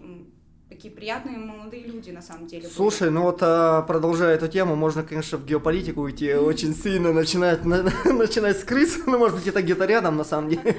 [0.70, 2.68] такие приятные молодые люди на самом деле.
[2.68, 3.12] Слушай, были.
[3.12, 6.34] ну вот а, продолжая эту тему, можно, конечно, в геополитику уйти.
[6.36, 10.50] Очень сильно, начинать, на, начинать с крыс, ну, может быть, это где-то рядом, на самом
[10.50, 10.76] деле,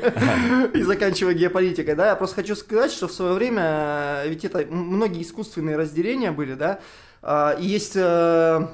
[0.74, 5.22] и заканчивая геополитикой, да, я просто хочу сказать, что в свое время, ведь это многие
[5.22, 6.80] искусственные разделения были, да,
[7.22, 8.66] А, и есть э,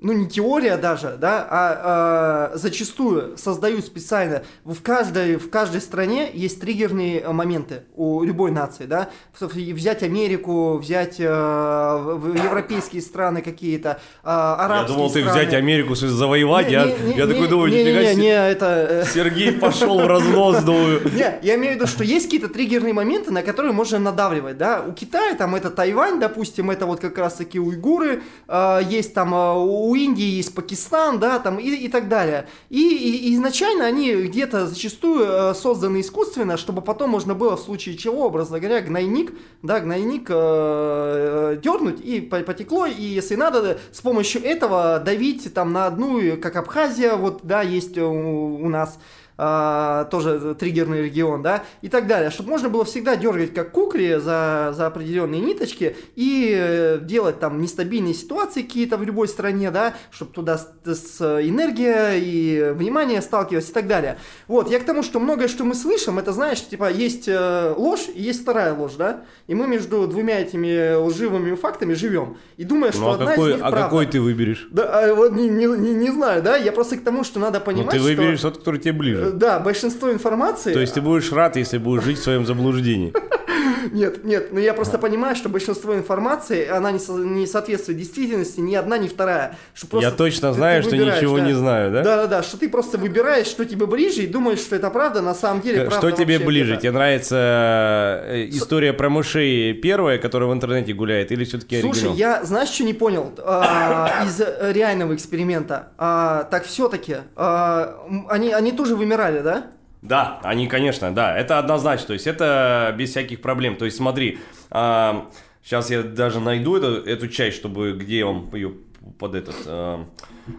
[0.00, 6.30] ну не теория даже, да, а, а зачастую создают специально в каждой в каждой стране
[6.32, 14.28] есть триггерные моменты у любой нации, да, взять Америку, взять э, европейские страны какие-то, э,
[14.28, 15.26] арабские Я думал, страны.
[15.26, 18.50] ты взять Америку завоевать, не, я, не, я не, такой думаю, не, не, не, не,
[18.50, 21.02] это Сергей пошел в разнос, думаю.
[21.12, 24.82] Не, я имею в виду, что есть какие-то триггерные моменты, на которые можно надавливать, да,
[24.82, 29.32] у Китая там это Тайвань, допустим, это вот как раз таки уйгуры, э, есть там
[29.32, 32.46] у у Индии есть Пакистан, да, там и, и так далее.
[32.68, 37.96] И, и изначально они где-то зачастую э, созданы искусственно, чтобы потом можно было в случае
[37.96, 44.00] чего, образно говоря, гнойник, да, гнойник э, э дернуть и потекло, и если надо, с
[44.00, 48.96] помощью этого давить там на одну, как Абхазия, вот, да, есть у, у нас,
[49.42, 54.16] а, тоже триггерный регион, да, и так далее, чтобы можно было всегда дергать как кукри
[54.16, 59.94] за, за определенные ниточки и э, делать там нестабильные ситуации какие-то в любой стране, да,
[60.10, 64.18] чтобы туда с, с энергия и внимание сталкиваться и так далее.
[64.46, 68.08] Вот, я к тому, что многое, что мы слышим, это, знаешь, типа, есть э, ложь
[68.14, 72.92] и есть вторая ложь, да, и мы между двумя этими лживыми фактами живем, и думаешь,
[72.96, 73.84] ну, что а одна какой, из них А правда.
[73.86, 74.68] какой ты выберешь?
[74.70, 77.58] Да, а, вот не, не, не, не знаю, да, я просто к тому, что надо
[77.58, 78.50] понимать, ну, ты выберешь что...
[78.50, 79.29] тот, который тебе ближе.
[79.32, 80.72] Да, большинство информации...
[80.72, 83.12] То есть ты будешь рад, если будешь жить в своем заблуждении.
[83.92, 88.60] Нет, нет, но я просто понимаю, что большинство информации, она не, со, не соответствует действительности
[88.60, 89.56] ни одна, ни вторая.
[89.74, 91.44] Что я точно знаю, что ничего да.
[91.44, 92.02] не знаю, да?
[92.02, 95.62] Да-да-да, что ты просто выбираешь, что тебе ближе, и думаешь, что это правда, на самом
[95.62, 96.76] деле правда Что тебе ближе?
[96.76, 101.80] Тебе нравится э, история про мышей первая, которая в интернете гуляет, или все-таки?
[101.80, 104.40] Слушай, я, знаешь, что не понял а, из
[104.74, 105.88] реального эксперимента?
[105.98, 109.66] А, так все-таки, а, они тоже вымирали, да?
[110.02, 113.76] Да, они, конечно, да, это однозначно, то есть это без всяких проблем.
[113.76, 114.38] То есть смотри,
[114.70, 115.28] а,
[115.62, 118.72] сейчас я даже найду эту, эту часть, чтобы где он ее
[119.18, 119.56] под этот...
[119.66, 120.06] А,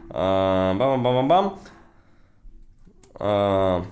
[0.09, 1.59] а, бам-бам-бам-бам.
[3.15, 3.85] А,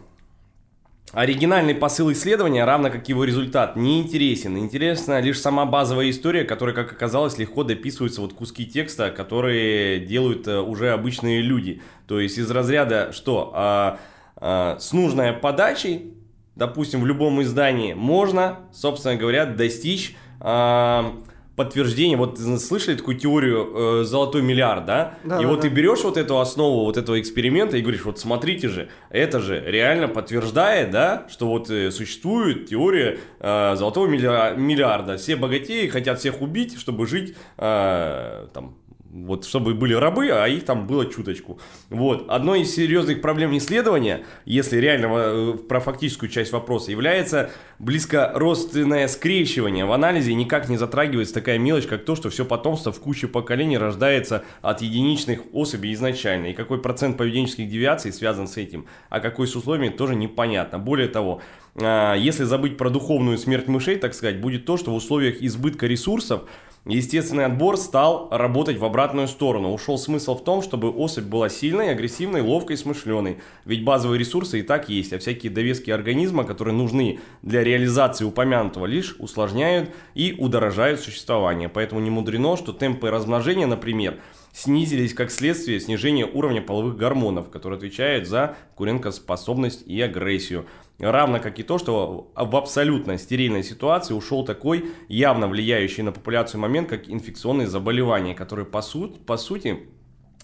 [1.12, 4.57] Оригинальный посыл исследования, равно как его результат, не интересен.
[4.59, 10.47] Интересна лишь сама базовая история, которая, как оказалось, легко дописываются вот куски текста, которые делают
[10.47, 11.81] э, уже обычные люди.
[12.07, 13.99] То есть из разряда, что а,
[14.39, 16.13] с нужной подачей,
[16.56, 21.15] допустим, в любом издании можно, собственно говоря, достичь а,
[21.60, 22.15] подтверждения.
[22.15, 25.15] Вот слышали такую теорию э, золотой миллиард, да?
[25.25, 25.62] да и да, вот да.
[25.63, 29.62] ты берешь вот эту основу вот этого эксперимента и говоришь, вот смотрите же, это же
[29.65, 35.17] реально подтверждает, да, что вот э, существует теория э, золотого миллиарда.
[35.17, 38.78] Все богатеи хотят всех убить, чтобы жить э, там
[39.12, 41.60] вот чтобы были рабы, а их там было чуточку.
[41.89, 42.30] Вот.
[42.30, 49.86] Одной из серьезных проблем исследования, если реально э, про фактическую часть вопроса, является близкородственное скрещивание.
[49.86, 53.78] В анализе никак не затрагивается такая мелочь, как то, что все потомство в куче поколений
[53.78, 56.48] рождается от единичных особей изначально.
[56.48, 60.78] И какой процент поведенческих девиаций связан с этим, а какой с условиями, тоже непонятно.
[60.78, 61.41] Более того,
[61.76, 65.88] а, если забыть про духовную смерть мышей, так сказать, будет то, что в условиях избытка
[65.88, 66.43] ресурсов
[66.86, 69.74] Естественный отбор стал работать в обратную сторону.
[69.74, 73.39] Ушел смысл в том, чтобы особь была сильной, агрессивной, ловкой, смышленой.
[73.65, 78.86] Ведь базовые ресурсы и так есть, а всякие довески организма, которые нужны для реализации упомянутого,
[78.86, 81.68] лишь усложняют и удорожают существование.
[81.68, 84.20] Поэтому не мудрено, что темпы размножения, например,
[84.54, 90.65] снизились как следствие снижения уровня половых гормонов, которые отвечают за куренкоспособность и агрессию.
[90.99, 96.59] Равно как и то, что в абсолютно стерильной ситуации ушел такой явно влияющий на популяцию
[96.59, 99.79] момент, как инфекционные заболевания, которые по, суть, по сути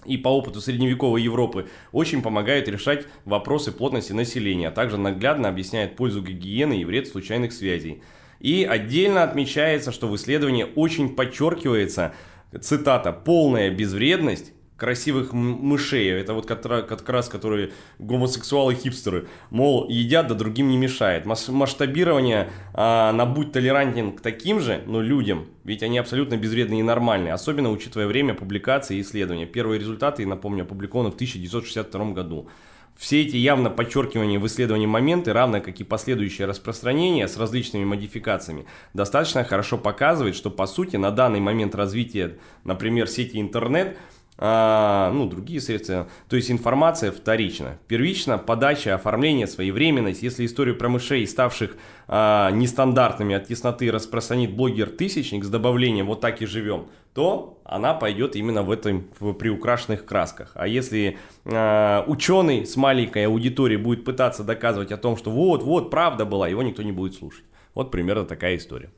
[0.06, 5.98] и по опыту средневековой Европы очень помогают решать вопросы плотности населения, а также наглядно объясняет
[5.98, 8.02] пользу гигиены и вред случайных связей.
[8.40, 12.14] И отдельно отмечается, что в исследовании очень подчеркивается,
[12.62, 16.10] цитата, полная безвредность красивых мышей.
[16.12, 19.28] Это вот как раз, которые гомосексуалы-хипстеры.
[19.50, 21.26] Мол, едят, да другим не мешает.
[21.26, 25.48] Масштабирование а, на будь толерантен к таким же, но людям.
[25.64, 27.34] Ведь они абсолютно безвредные и нормальные.
[27.34, 29.46] Особенно учитывая время публикации и исследования.
[29.46, 32.50] Первые результаты, напомню, опубликованы в 1962 году.
[32.98, 38.68] Все эти явно подчеркивания в исследовании моменты, равно как и последующее распространение с различными модификациями,
[38.94, 43.98] достаточно хорошо показывает, что по сути на данный момент развития, например, сети интернет–
[44.38, 46.10] а, ну, другие средства.
[46.28, 47.78] То есть информация вторична.
[47.88, 50.24] Первично подача, оформление, своевременность.
[50.24, 56.42] Если историю про мышей, ставших а, нестандартными от тесноты, распространит блогер-тысячник с добавлением «вот так
[56.42, 60.52] и живем», то она пойдет именно в этом в приукрашенных красках.
[60.56, 65.90] А если э, ученый с маленькой аудиторией будет пытаться доказывать о том, что вот, вот,
[65.90, 67.46] правда была, его никто не будет слушать.
[67.74, 68.90] Вот примерно такая история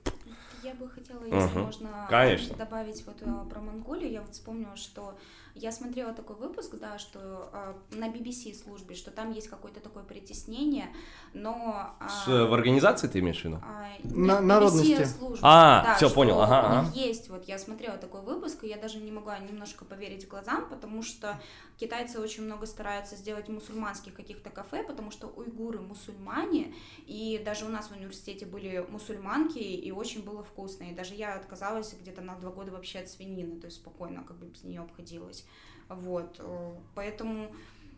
[1.29, 1.65] если Мгм.
[1.65, 2.55] можно Конечно.
[2.55, 4.11] добавить вот э, про Монголию.
[4.11, 5.17] Я вот вспомнила, что
[5.59, 10.03] я смотрела такой выпуск, да, что э, на BBC службе, что там есть какое-то такое
[10.03, 10.87] притеснение,
[11.33, 11.95] но...
[11.99, 13.59] а, С, э, в организации ты имеешь в виду?
[13.63, 14.91] а, На- нет, народности.
[14.93, 15.39] BBC служба.
[15.43, 16.81] А, Да, что понял, ага, у ага.
[16.85, 20.69] них есть, вот я смотрела такой выпуск, и я даже не могла немножко поверить глазам,
[20.69, 21.39] потому что
[21.77, 26.73] китайцы очень много стараются сделать мусульманских каких-то кафе, потому что уйгуры мусульмане,
[27.05, 31.35] и даже у нас в университете были мусульманки, и очень было вкусно, и даже я
[31.35, 34.81] отказалась где-то на два года вообще от свинины, то есть спокойно как бы без нее
[34.81, 35.45] обходилась,
[35.89, 37.51] вот, э, поэтому,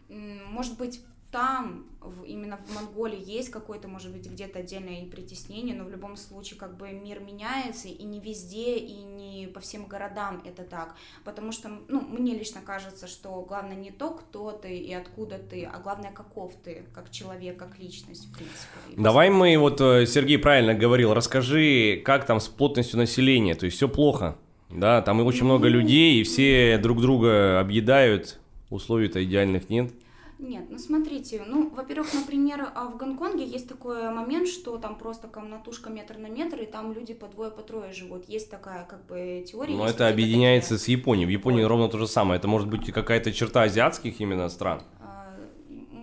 [0.07, 1.85] может быть, там,
[2.25, 6.59] именно в Монголии, есть какое-то, может быть, где-то отдельное и притеснение, но в любом случае,
[6.59, 10.95] как бы мир меняется, и не везде, и не по всем городам это так.
[11.23, 15.65] Потому что, ну, мне лично кажется, что главное не то, кто ты и откуда ты,
[15.65, 18.97] а главное, каков ты, как человек, как личность, в принципе.
[18.97, 23.77] Давай мы, вот э, Сергей правильно говорил, расскажи, как там с плотностью населения, то есть
[23.77, 24.35] все плохо,
[24.69, 29.91] да, там очень много людей, и все друг друга объедают, условий-то идеальных нет.
[30.39, 35.27] Нет, ну смотрите, ну, во-первых, например, а в Гонконге есть такой момент, что там просто
[35.27, 38.29] комнатушка метр на метр, и там люди по двое, по трое живут.
[38.29, 39.75] Есть такая, как бы, теория.
[39.75, 42.69] Но есть это объединяется такие, с Японией, в Японии ровно то же самое, это может
[42.69, 44.81] быть какая-то черта азиатских именно стран.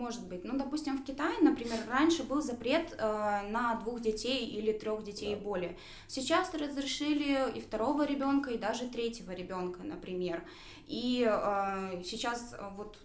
[0.07, 0.45] Может быть.
[0.45, 5.33] Ну, допустим, в Китае, например, раньше был запрет э, на двух детей или трех детей
[5.33, 5.77] и более.
[6.07, 10.45] Сейчас разрешили и второго ребенка, и даже третьего ребенка, например.
[10.87, 12.97] И э, сейчас вот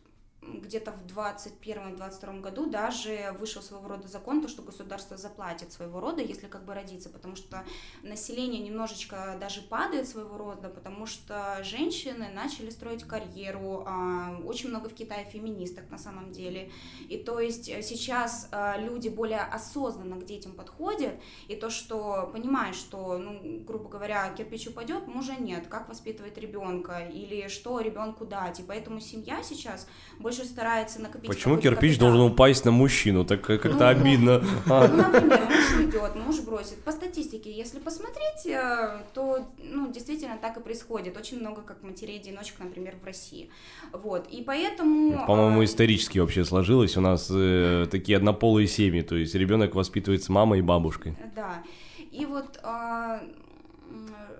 [0.41, 6.21] где-то в 2021-2022 году даже вышел своего рода закон, то, что государство заплатит своего рода,
[6.21, 7.63] если как бы родиться, потому что
[8.01, 14.89] население немножечко даже падает своего рода, потому что женщины начали строить карьеру, а, очень много
[14.89, 16.71] в Китае феминисток на самом деле,
[17.07, 21.13] и то есть э, сейчас а, люди более осознанно к детям подходят,
[21.47, 26.99] и то, что понимаешь, что, ну, грубо говоря, кирпич упадет, мужа нет, как воспитывать ребенка,
[26.99, 29.87] или что ребенку дать, и поэтому семья сейчас
[30.19, 32.09] больше старается накопить Почему кирпич капитал.
[32.09, 33.25] должен упасть на мужчину?
[33.25, 34.43] Так э, как-то Ну, обидно.
[34.67, 34.87] А.
[34.87, 36.83] Ну, например, муж уйдет, муж бросит.
[36.83, 41.17] По статистике, если посмотреть, э, то, ну, действительно так и происходит.
[41.17, 43.49] Очень много как матерей-одиночек, например, в России.
[43.93, 45.25] Вот, и поэтому...
[45.25, 46.97] По-моему, а, исторически вообще сложилось.
[46.97, 51.15] У нас э, такие однополые семьи, то есть ребенок воспитывается мамой и бабушкой.
[51.35, 51.63] Да.
[52.11, 53.19] И вот м,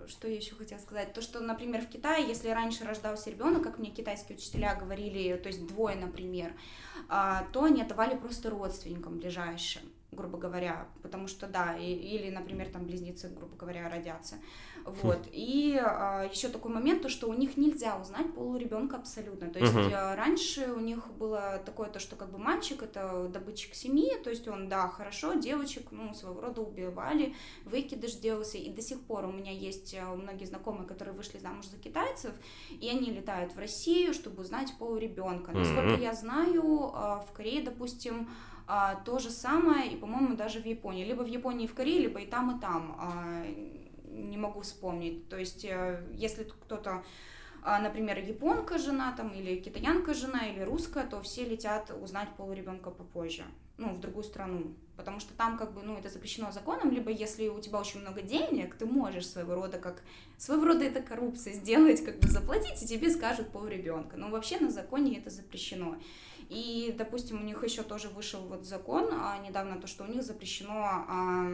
[0.08, 3.78] что я еще хотела сказать, то, что, например, в Китае, если раньше рождался ребенок, как
[3.80, 6.54] мне китайские учителя говорили, то есть двое, например,
[7.10, 12.68] а, то они отдавали просто родственникам ближайшим грубо говоря, потому что да, и- или, например,
[12.70, 14.36] там близнецы, грубо говоря, родятся,
[14.86, 15.20] вот.
[15.32, 15.70] И
[16.32, 20.16] еще такой момент, то что у них нельзя узнать пол ребенка абсолютно, то есть а,
[20.16, 24.48] раньше у них было такое то, что как бы мальчик это добытчик семьи, то есть
[24.48, 27.34] он, да, хорошо, девочек, ну, своего рода убивали,
[27.66, 31.68] выкидыш делался, и до сих пор у меня есть э, многие знакомые, которые вышли замуж
[31.68, 32.34] за китайцев,
[32.70, 35.52] и они летают в Россию, чтобы узнать пол ребенка.
[35.54, 36.02] Насколько Мгм.
[36.02, 38.30] я знаю, а, в Корее, допустим,
[38.74, 41.04] а, то же самое, и, по-моему, даже в Японии.
[41.04, 42.96] Либо в Японии и в Корее, либо и там, и там.
[42.98, 43.46] А,
[44.06, 45.28] Не могу вспомнить.
[45.28, 47.04] То есть, э, если кто-то,
[47.64, 52.54] а, например, японка жена там, или китаянка жена, или русская, то все летят узнать пол
[52.54, 53.44] ребенка попозже,
[53.78, 54.74] ну, в другую страну.
[54.96, 58.22] Потому что там, как бы, ну, это запрещено законом, либо если у тебя очень много
[58.22, 60.02] денег, ты можешь своего рода как...
[60.38, 64.16] Своего рода это коррупция сделать, как бы заплатить, и тебе скажут пол ребенка.
[64.16, 65.98] Но вообще на законе это запрещено.
[66.52, 70.22] И, допустим, у них еще тоже вышел вот закон а, недавно, то, что у них
[70.22, 71.48] запрещено а,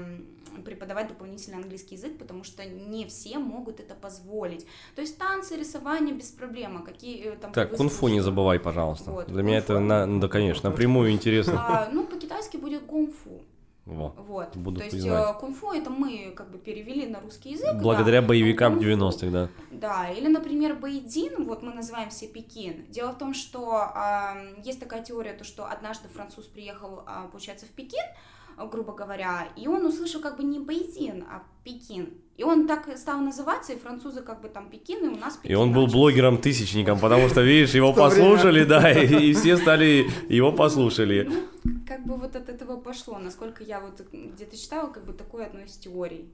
[0.65, 4.65] преподавать дополнительный английский язык, потому что не все могут это позволить.
[4.95, 7.51] То есть танцы, рисование без проблем, а какие э, там...
[7.51, 9.11] Так, кунг-фу не забывай, пожалуйста.
[9.11, 9.87] Вот, Для меня это, кунг-фу.
[9.87, 11.53] на- ну да, конечно, напрямую интересно.
[11.59, 13.43] А, ну, по-китайски будет гунг-фу.
[13.85, 14.13] Во.
[14.17, 14.57] Вот.
[14.57, 17.67] Буду То есть э, кунг-фу это мы как бы перевели на русский язык.
[17.71, 19.49] да, Благодаря а боевикам кунг-фу 90-х, да.
[19.79, 22.87] Да, или, например, Бейдин, вот мы называем все Пекин.
[22.89, 27.67] Дело в том, что а, есть такая теория, то, что однажды француз приехал, а, получается,
[27.67, 28.03] в Пекин,
[28.65, 32.09] грубо говоря, и он услышал как бы не Бейдин, а Пекин.
[32.37, 35.51] И он так стал называться, и французы как бы там Пекин, и у нас Пекин.
[35.51, 35.97] И он был начался.
[35.97, 41.29] блогером-тысячником, потому что, видишь, его послушали, да, и все стали, его послушали.
[41.63, 45.45] Ну, как бы вот от этого пошло, насколько я вот где-то читала, как бы такое
[45.45, 46.29] одно из теорий.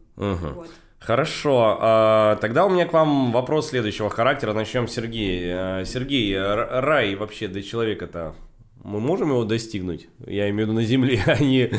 [0.99, 4.53] Хорошо, а, тогда у меня к вам вопрос следующего характера.
[4.53, 5.57] Начнем с Сергея.
[5.81, 8.35] А, Сергей, р- рай вообще для человека-то,
[8.83, 10.07] мы можем его достигнуть?
[10.25, 11.71] Я имею в виду на Земле, а не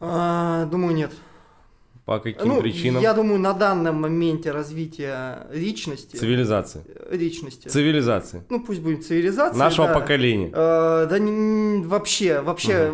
[0.00, 1.12] А, думаю, нет.
[2.04, 3.02] по каким Ну, причинам?
[3.02, 6.82] я думаю, на данном моменте развития личности, Цивилизации.
[7.10, 8.42] личности, Цивилизации.
[8.48, 9.94] ну пусть будет цивилизация, Нашего да.
[9.94, 10.50] поколения.
[10.52, 12.92] Э, да не- вообще, вообще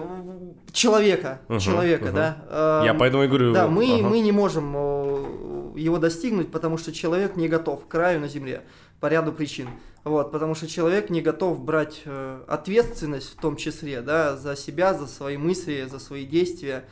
[0.72, 2.14] человека, Мгм, человека, мгм.
[2.14, 2.36] да.
[2.48, 3.52] Э, Я поэтому и говорю.
[3.52, 4.08] Да, мы, ага.
[4.08, 8.62] мы не можем э, его достигнуть, потому что человек не готов к раю на земле
[9.02, 9.68] по ряду причин.
[10.04, 14.94] Вот, потому что человек не готов брать э, ответственность в том числе, да, за себя,
[14.94, 16.84] за свои мысли, за свои действия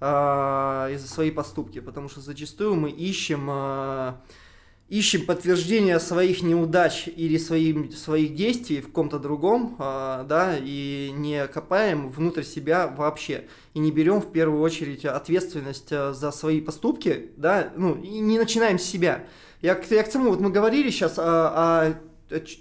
[0.00, 4.14] э, и за свои поступки, потому что зачастую мы ищем э,
[4.88, 11.46] ищем подтверждение своих неудач или своим, своих действий в ком-то другом, э, да, и не
[11.46, 17.30] копаем внутрь себя вообще, и не берем в первую очередь ответственность э, за свои поступки,
[17.36, 19.26] да, ну, и не начинаем с себя.
[19.60, 21.22] Я, я к тому, вот мы говорили сейчас о,
[21.84, 21.94] о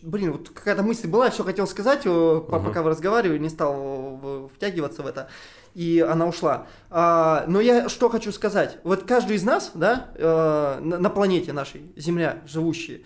[0.04, 2.50] блин, вот какая-то мысль была, я все хотел сказать, uh-huh.
[2.50, 5.30] пока вы разговаривали, не стал втягиваться в это
[5.78, 6.66] и она ушла.
[6.90, 8.80] А, но я что хочу сказать.
[8.84, 13.02] Вот каждый из нас, да, э, на, планете нашей, Земля, живущие,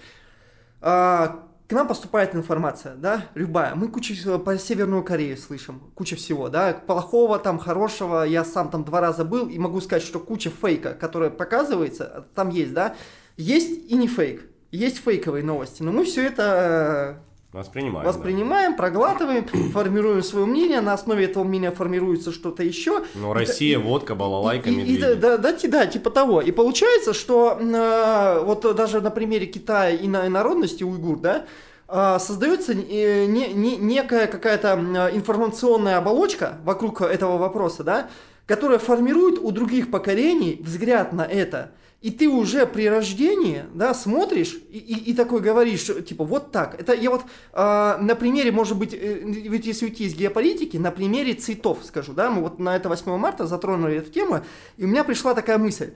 [0.80, 1.28] э,
[1.72, 3.76] к нам поступает информация, да, любая.
[3.76, 8.24] Мы кучу по Северную Корею слышим, куча всего, да, плохого, там, хорошего.
[8.24, 12.52] Я сам там два раза был и могу сказать, что куча фейка, которая показывается, там
[12.52, 12.96] есть, да.
[13.36, 17.22] Есть и не фейк, есть фейковые новости, но мы все это
[17.54, 18.08] Воспринимаем.
[18.08, 18.78] Воспринимаем, да.
[18.78, 23.04] проглатываем, формируем свое мнение, на основе этого мнения формируется что-то еще.
[23.14, 25.00] Ну, Россия, и, водка, балалайка, и, медведи.
[25.00, 26.42] И, да, да, да, типа того.
[26.42, 31.46] И получается, что э, вот даже на примере Китая и на народности уйгур, да,
[31.90, 38.10] э, создается не, не, некая какая-то информационная оболочка вокруг этого вопроса, да,
[38.46, 41.72] которая формирует у других поколений взгляд на это.
[42.02, 46.80] И ты уже при рождении, да, смотришь и, и, и такой говоришь, типа, вот так.
[46.82, 47.22] Это я вот
[47.54, 52.14] э, на примере, может быть, э, ведь если уйти из геополитики, на примере цветов скажу,
[52.14, 54.42] да, мы вот на это 8 марта затронули эту тему,
[54.78, 55.92] и у меня пришла такая мысль.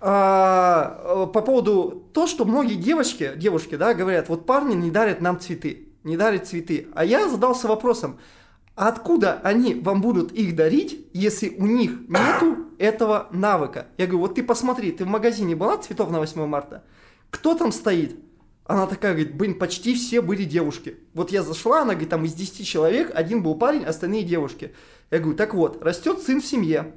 [0.00, 5.38] А, по поводу то, что многие девочки, девушки, да, говорят, вот парни не дарят нам
[5.38, 6.88] цветы, не дарят цветы.
[6.94, 8.18] А я задался вопросом,
[8.80, 13.88] а откуда они вам будут их дарить, если у них нету этого навыка?
[13.98, 16.82] Я говорю, вот ты посмотри, ты в магазине была цветов на 8 марта?
[17.28, 18.18] Кто там стоит?
[18.64, 20.96] Она такая говорит, блин, почти все были девушки.
[21.12, 24.74] Вот я зашла, она говорит, там из 10 человек один был парень, остальные девушки.
[25.10, 26.94] Я говорю, так вот, растет сын в семье.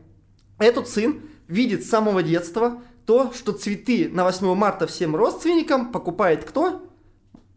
[0.59, 1.19] Этот сын
[1.49, 6.89] видит с самого детства то, что цветы на 8 марта всем родственникам покупает кто?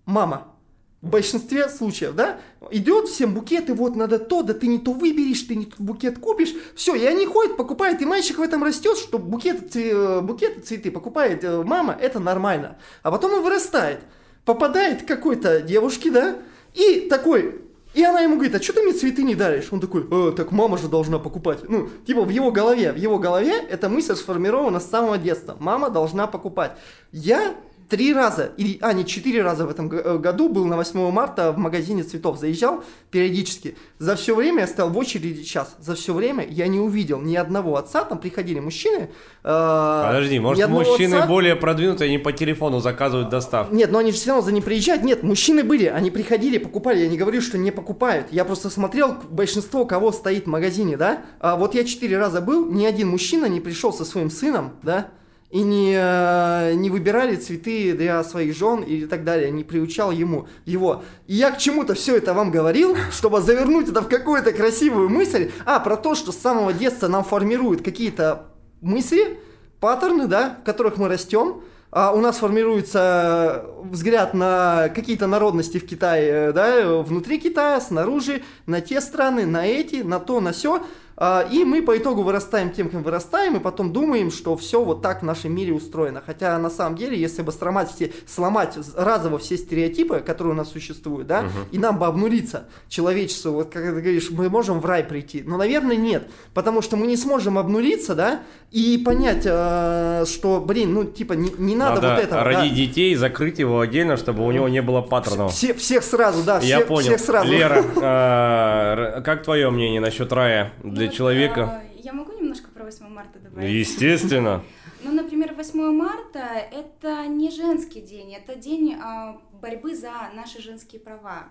[0.05, 0.56] Мама
[1.03, 2.39] в большинстве случаев, да,
[2.71, 6.19] идет всем букеты, вот надо то, да ты не то выберешь, ты не тот букет
[6.19, 10.61] купишь, все, и они ходят, покупают, и мальчик в этом растет, что букеты, цве, букеты
[10.61, 12.79] цветы покупает э, мама, это нормально.
[13.03, 14.01] А потом он вырастает,
[14.45, 16.39] попадает к какой-то девушке, да,
[16.75, 17.61] и такой,
[17.97, 19.69] и она ему говорит, а что ты мне цветы не даришь?
[19.71, 21.61] Он такой, э, так мама же должна покупать.
[21.69, 25.57] Ну, типа в его голове, в его голове эта мысль сформирована с самого детства.
[25.61, 26.77] Мама должна покупать.
[27.13, 27.55] Я
[27.89, 31.53] три раза, или, а, не четыре раза в этом э, году был на 8 марта
[31.53, 33.77] в магазине цветов, заезжал периодически.
[33.99, 35.77] За все время я стоял в очереди час.
[35.79, 39.11] За все время я не увидел ни одного отца, там приходили мужчины.
[39.45, 41.27] Э, Подожди, может мужчины отца...
[41.27, 43.75] более продвинутые, они по телефону заказывают доставку?
[43.75, 45.03] Нет, но они же все равно за ним приезжают.
[45.03, 47.01] Нет, мужчины были, они приходили, покупали.
[47.01, 48.29] Я не говорю, что не покупают.
[48.31, 51.23] Я просто смотрел большинство, кого стоит в магазине, да.
[51.41, 55.09] А вот я четыре раза был, ни один мужчина не пришел со своим сыном, да,
[55.51, 60.49] и не, э, не выбирали цветы для своих жен и так далее, не приучал ему
[60.65, 61.03] его.
[61.27, 65.51] И я к чему-то все это вам говорил, чтобы завернуть это в какую-то красивую мысль,
[65.65, 68.49] а, про то, что с самого детства нам формируют какие-то
[68.81, 69.39] мысли,
[69.81, 75.87] паттерны, да, в которых мы растем, а у нас формируется взгляд на какие-то народности в
[75.87, 80.83] Китае, да, внутри Китая, снаружи, на те страны, на эти, на то, на все.
[81.19, 85.01] А, и мы по итогу вырастаем тем, кем вырастаем, и потом думаем, что все вот
[85.01, 86.23] так в нашем мире устроено.
[86.25, 90.71] Хотя на самом деле, если бы сломать, все, сломать разово все стереотипы, которые у нас
[90.71, 91.69] существуют, да, угу.
[91.73, 95.43] и нам бы обнулиться человечеству, вот как ты говоришь, мы можем в рай прийти.
[95.43, 96.29] Но, наверное, нет.
[96.53, 101.51] Потому что мы не сможем обнулиться, да, и понять, э, что, блин, ну, типа, не,
[101.57, 102.45] не надо, надо вот этого.
[102.45, 102.77] родить да.
[102.77, 105.53] детей, закрыть его отдельно, чтобы у него не было паттернов.
[105.53, 107.07] Все, всех сразу, да, Я всех, понял.
[107.07, 107.51] всех сразу.
[107.51, 107.83] Лера,
[109.17, 111.83] э, как твое мнение насчет рая для для человека.
[111.83, 113.71] Э, я могу немножко про 8 марта добавить?
[113.71, 114.63] Естественно.
[115.05, 116.41] Ну, например, 8 марта–
[116.73, 121.45] это не женский день, это день а, борьбы за наши женские права.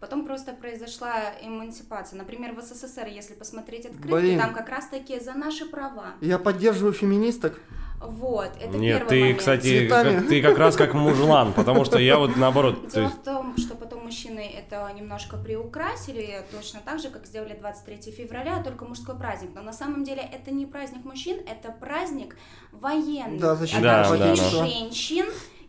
[0.00, 2.18] Потом просто произошла эмансипация.
[2.18, 4.38] Например, в СССР, если посмотреть открытки, Блин.
[4.38, 6.14] там как раз-таки за наши права.
[6.20, 7.58] Я поддерживаю феминисток.
[8.00, 9.38] Вот, это Нет, первый ты, момент.
[9.38, 12.88] кстати, как, ты как раз как мужлан, потому что я вот наоборот...
[12.88, 18.12] Дело в том, что потом мужчины это немножко приукрасили, точно так же, как сделали 23
[18.12, 19.50] февраля, только мужской праздник.
[19.54, 22.36] Но на самом деле это не праздник мужчин, это праздник
[22.70, 23.40] военных.
[23.40, 24.34] Да, защита да, да, да.
[24.36, 25.26] женщин,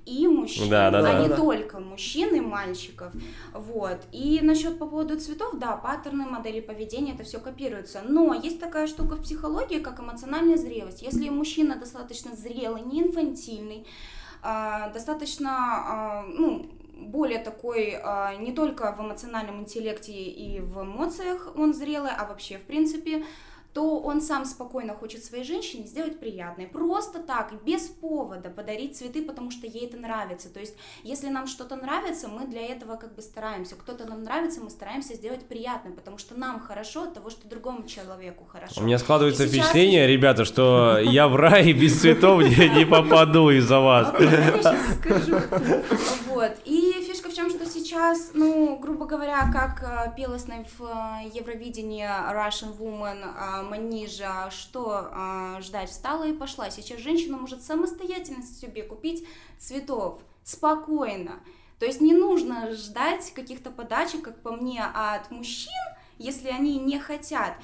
[0.09, 1.21] и мужчин, Да, да, а да.
[1.21, 1.35] не Да.
[1.35, 3.13] только мужчин и мальчиков.
[3.53, 3.99] Вот.
[4.11, 8.01] И насчет по поводу цветов, да, паттерны, модели поведения, это все копируется.
[8.07, 11.01] Но есть такая штука в психологии, как эмоциональная зрелость.
[11.01, 13.85] Если мужчина достаточно зрелый, не инфантильный,
[14.41, 16.65] а, достаточно, а, ну,
[16.99, 22.57] более такой а, не только в эмоциональном интеллекте и в эмоциях он зрелый, а вообще
[22.57, 23.23] в принципе,
[23.73, 26.67] то он сам спокойно хочет своей женщине сделать приятное.
[26.67, 30.49] Просто так, без повода подарить цветы, потому что ей это нравится.
[30.51, 33.75] То есть, если нам что-то нравится, мы для этого как бы стараемся.
[33.75, 37.85] Кто-то нам нравится, мы стараемся сделать приятное, потому что нам хорошо от того, что другому
[37.87, 38.81] человеку хорошо.
[38.81, 43.51] У меня складывается И сейчас впечатление, ребята, что я в рай без цветов не, попаду
[43.51, 44.13] из-за вас.
[44.99, 45.37] Скажу.
[46.27, 46.53] Вот.
[46.65, 46.78] И
[47.89, 50.63] сейчас, ну, грубо говоря, как э, пелось на э,
[51.33, 55.09] Евровидении Russian Woman э, Манижа, что
[55.59, 56.69] ждать, встала и пошла.
[56.69, 59.27] Сейчас женщина может самостоятельно себе купить
[59.57, 61.39] цветов спокойно.
[61.79, 65.73] То есть не нужно ждать каких-то подачек, как по мне, от мужчин,
[66.19, 67.55] если они не хотят.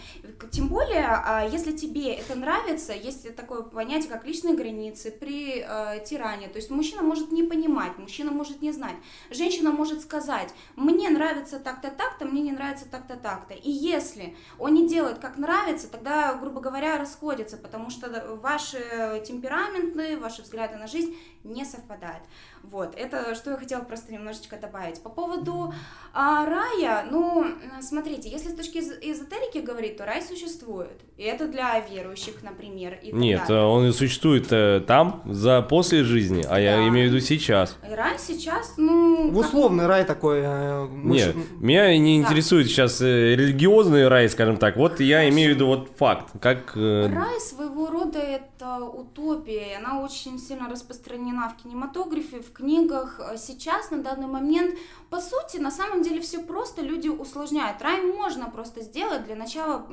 [0.51, 6.03] Тем более, а, если тебе это нравится, есть такое понятие, как личные границы при э,
[6.05, 6.47] тиране.
[6.47, 8.95] То есть мужчина может не понимать, мужчина может не знать.
[9.29, 13.53] Женщина может сказать, мне нравится так-то, так-то, мне не нравится так-то, так-то.
[13.53, 20.17] И если он не делает как нравится, тогда, грубо говоря, расходятся, потому что ваши темпераментные,
[20.17, 21.15] ваши взгляды на жизнь
[21.45, 22.23] не совпадают.
[22.63, 25.01] Вот, это что я хотела просто немножечко добавить.
[25.01, 25.73] По поводу
[26.13, 27.45] а, рая, ну,
[27.81, 30.99] смотрите, если с точки эз- эзотерики говорить, то рай существует.
[31.17, 32.97] И это для верующих, например.
[33.03, 33.63] И Нет, далее.
[33.65, 36.87] он существует э, там, за после жизни, а я Да.
[36.87, 37.77] имею в виду сейчас.
[37.89, 39.29] И рай сейчас, ну...
[39.29, 40.39] В как- условный рай такой.
[40.43, 42.27] э, муж- Нет, меня не Да.
[42.27, 44.75] интересует сейчас э, религиозный рай, скажем так.
[44.75, 46.75] Вот я имею в виду вот факт, как...
[46.75, 53.19] э, Рай своего рода это утопия, и она очень сильно распространена в кинематографе, в книгах.
[53.19, 54.77] Э, Сейчас, на данный момент,
[55.09, 57.81] по сути, на самом деле все просто, люди усложняют.
[57.81, 59.85] Рай можно просто сделать, для начала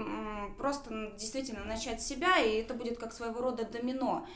[0.59, 4.27] просто действительно начать с себя, и это будет как своего рода домино.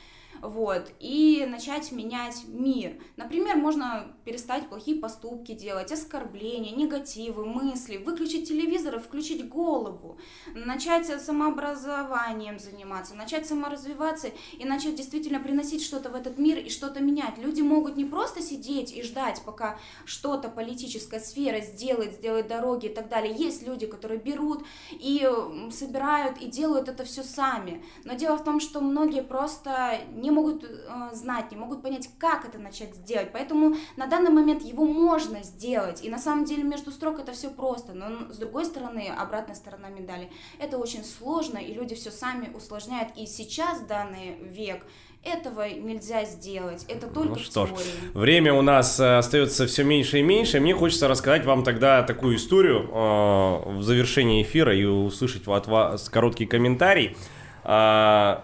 [0.46, 3.02] Вот, и начать менять мир.
[3.16, 10.18] Например, можно перестать плохие поступки делать, оскорбления, негативы, мысли, выключить телевизор и включить голову,
[10.54, 17.00] начать самообразованием заниматься, начать саморазвиваться и начать действительно приносить что-то в этот мир и что-то
[17.00, 17.38] менять.
[17.38, 22.94] Люди могут не просто сидеть и ждать, пока что-то политическая сфера сделает, сделает дороги и
[22.94, 23.34] так далее.
[23.34, 25.28] Есть люди, которые берут и
[25.72, 27.84] собирают и делают это все сами.
[28.04, 32.44] Но дело в том, что многие просто не могут э, знать, не могут понять, как
[32.44, 33.30] это начать сделать.
[33.32, 36.04] Поэтому на данный момент его можно сделать.
[36.04, 37.94] И на самом деле между строк это все просто.
[37.94, 43.08] Но с другой стороны, обратная сторона медали, это очень сложно, и люди все сами усложняют.
[43.16, 44.82] И сейчас, в данный век,
[45.24, 46.84] этого нельзя сделать.
[46.88, 48.14] Это только Ну в что ж, теории.
[48.14, 50.60] Время у нас э, остается все меньше и меньше.
[50.60, 56.08] Мне хочется рассказать вам тогда такую историю э, в завершении эфира и услышать от вас
[56.08, 57.16] короткий комментарий.
[57.64, 58.42] Э,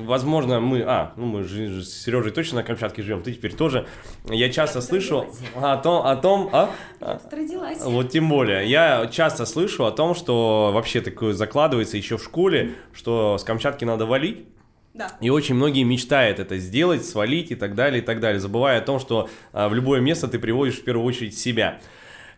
[0.00, 0.82] Возможно, мы...
[0.82, 3.86] А, ну мы же, с Сережей точно на Камчатке живем, ты теперь тоже.
[4.24, 6.06] Я часто слышу о том...
[6.06, 6.70] О том а?
[7.00, 7.78] Я тут родилась.
[7.82, 8.66] Вот тем более.
[8.66, 13.84] Я часто слышу о том, что вообще такое закладывается еще в школе, что с Камчатки
[13.84, 14.46] надо валить.
[14.94, 15.12] Да.
[15.20, 18.82] И очень многие мечтают это сделать, свалить и так далее, и так далее, забывая о
[18.82, 21.80] том, что а, в любое место ты приводишь в первую очередь себя.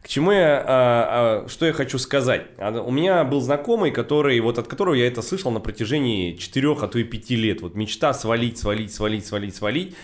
[0.02, 2.46] К чему я, а, а, что я хочу сказать?
[2.58, 6.76] А, У меня был знакомый, который, вот от которого я это слышал на протяжении 4,
[6.80, 7.60] а то и 5 лет.
[7.60, 9.94] Вот мечта свалить, свалить, свалить, свалить, свалить.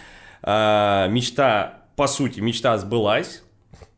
[0.42, 3.42] А, мечта, по сути, мечта сбылась.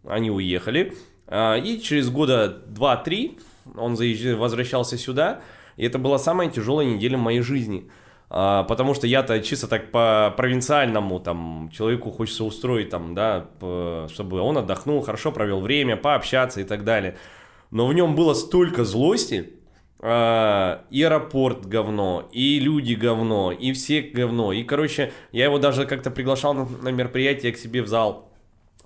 [0.07, 0.95] Они уехали.
[1.27, 3.41] А, И через года 2-3
[3.77, 5.41] он заезжал, возвращался сюда.
[5.77, 7.91] И это была самая тяжелая неделя в моей жизни.
[8.31, 13.47] А, потому что я-то чисто так по провинциальному там человеку хочется устроить там, да,
[14.09, 17.17] чтобы он отдохнул, хорошо провел время, пообщаться и так далее.
[17.71, 19.55] Но в нем было столько злости,
[20.01, 24.53] а, и аэропорт говно, и люди говно, и все говно.
[24.53, 28.28] И, короче, я его даже как-то приглашал на, на мероприятие к себе в зал.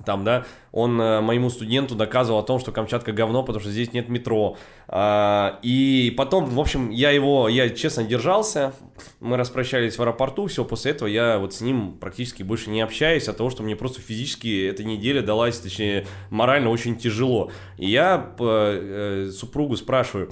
[0.04, 3.92] Там, да, он э, моему студенту доказывал о том, что Камчатка говно, потому что здесь
[3.92, 4.56] нет метро.
[4.88, 8.72] А, и потом, в общем, я его, я честно держался,
[9.20, 13.28] мы распрощались в аэропорту, все, после этого я вот с ним практически больше не общаюсь,
[13.28, 17.50] от того, что мне просто физически эта неделя далась, точнее, морально очень тяжело.
[17.76, 20.30] И я э, э, супругу спрашиваю,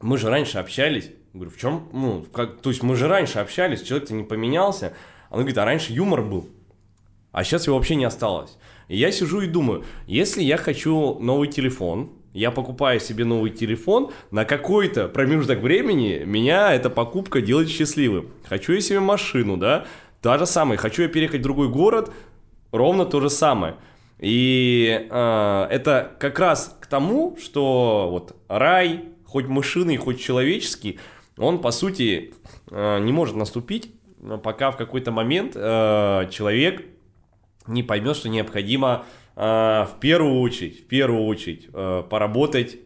[0.00, 1.10] мы же раньше общались.
[1.32, 1.88] Говорю, в чем?
[1.92, 4.94] Ну, как, то есть мы же раньше общались, человек-то не поменялся.
[5.30, 6.48] Она говорит, а раньше юмор был,
[7.32, 8.56] а сейчас его вообще не осталось.
[8.88, 14.10] И я сижу и думаю, если я хочу новый телефон, я покупаю себе новый телефон,
[14.30, 18.28] на какой-то промежуток времени меня эта покупка делает счастливым.
[18.48, 19.86] Хочу я себе машину, да,
[20.22, 22.12] та же самая, хочу я переехать в другой город,
[22.72, 23.76] ровно то же самое.
[24.18, 30.98] И э, это как раз к тому, что вот рай, хоть мышиный, хоть человеческий,
[31.36, 32.34] он по сути
[32.70, 33.92] э, не может наступить,
[34.42, 36.84] пока в какой-то момент э, человек
[37.68, 39.04] не поймет, что необходимо
[39.36, 42.78] э, в первую очередь, в первую очередь э, поработать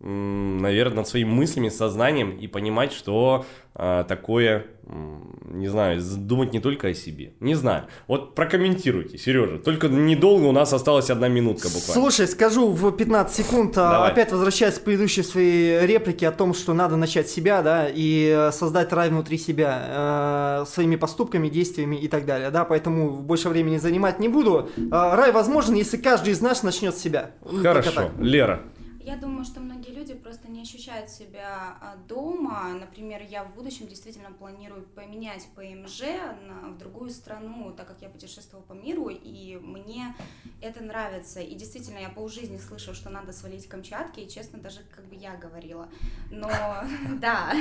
[0.00, 6.88] наверное, над своими мыслями, сознанием и понимать, что э, такое, не знаю, думать не только
[6.88, 7.32] о себе.
[7.40, 7.84] Не знаю.
[8.06, 9.58] Вот прокомментируйте, Сережа.
[9.58, 11.92] Только недолго у нас осталась одна минутка буквально.
[11.92, 14.12] Слушай, скажу в 15 секунд, а, Давай.
[14.12, 18.52] опять возвращаясь к предыдущей своей реплике о том, что надо начать себя, да, и э,
[18.52, 23.78] создать рай внутри себя э, своими поступками, действиями и так далее, да, поэтому больше времени
[23.78, 24.68] занимать не буду.
[24.76, 27.30] Э, рай возможен, если каждый из нас начнет с себя.
[27.62, 28.62] Хорошо, Лера.
[29.08, 32.74] Я думаю, что многие люди просто не ощущают себя а, дома.
[32.78, 36.02] Например, я в будущем действительно планирую поменять ПМЖ
[36.46, 40.14] на, в другую страну, так как я путешествовала по миру, и мне
[40.60, 41.40] это нравится.
[41.40, 45.38] И действительно, я полжизни слышу, что надо свалить Камчатки, и честно, даже как бы я
[45.38, 45.88] говорила.
[46.30, 46.50] Но
[47.18, 47.54] да,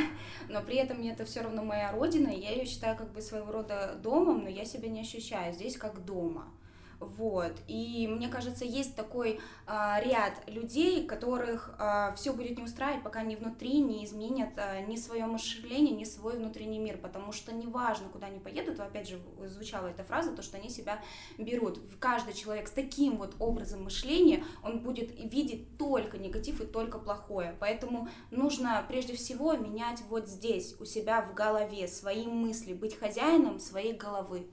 [0.50, 3.54] но при этом это все равно моя родина, и я ее считаю как бы своего
[3.54, 6.52] рода домом, но я себя не ощущаю здесь как дома.
[7.00, 7.54] Вот.
[7.68, 13.20] И мне кажется, есть такой а, ряд людей, которых а, все будет не устраивать, пока
[13.20, 16.98] они внутри не изменят а, ни свое мышление, ни свой внутренний мир.
[16.98, 21.00] Потому что неважно, куда они поедут, опять же, звучала эта фраза, то, что они себя
[21.38, 21.80] берут.
[22.00, 27.56] Каждый человек с таким вот образом мышления, он будет видеть только негатив и только плохое.
[27.60, 33.60] Поэтому нужно прежде всего менять вот здесь, у себя в голове, свои мысли, быть хозяином
[33.60, 34.48] своей головы.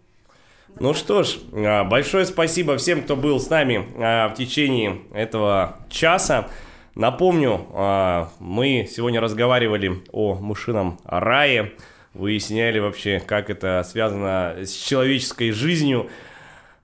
[0.81, 5.79] Ну что ж, а, большое спасибо всем, кто был с нами а, в течение этого
[5.89, 6.49] часа.
[6.97, 11.75] Напомню, а, мы сегодня разговаривали о мышином рае,
[12.13, 16.09] выясняли вообще, как это связано с человеческой жизнью.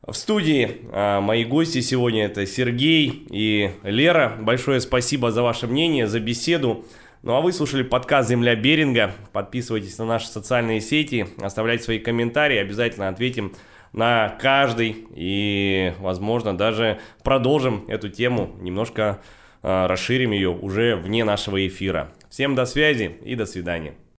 [0.06, 0.80] В студии
[1.20, 4.36] мои гости сегодня это Сергей и Лера.
[4.40, 6.84] Большое спасибо за ваше мнение, за беседу.
[7.22, 9.12] Ну а вы слушали подкаст «Земля Беринга».
[9.34, 13.52] Подписывайтесь на наши социальные сети, оставляйте свои комментарии, обязательно ответим
[13.92, 15.06] на каждый.
[15.14, 19.20] И, возможно, даже продолжим эту тему, немножко
[19.62, 22.10] э, расширим ее уже вне нашего эфира.
[22.30, 23.96] Всем до связи и до свидания.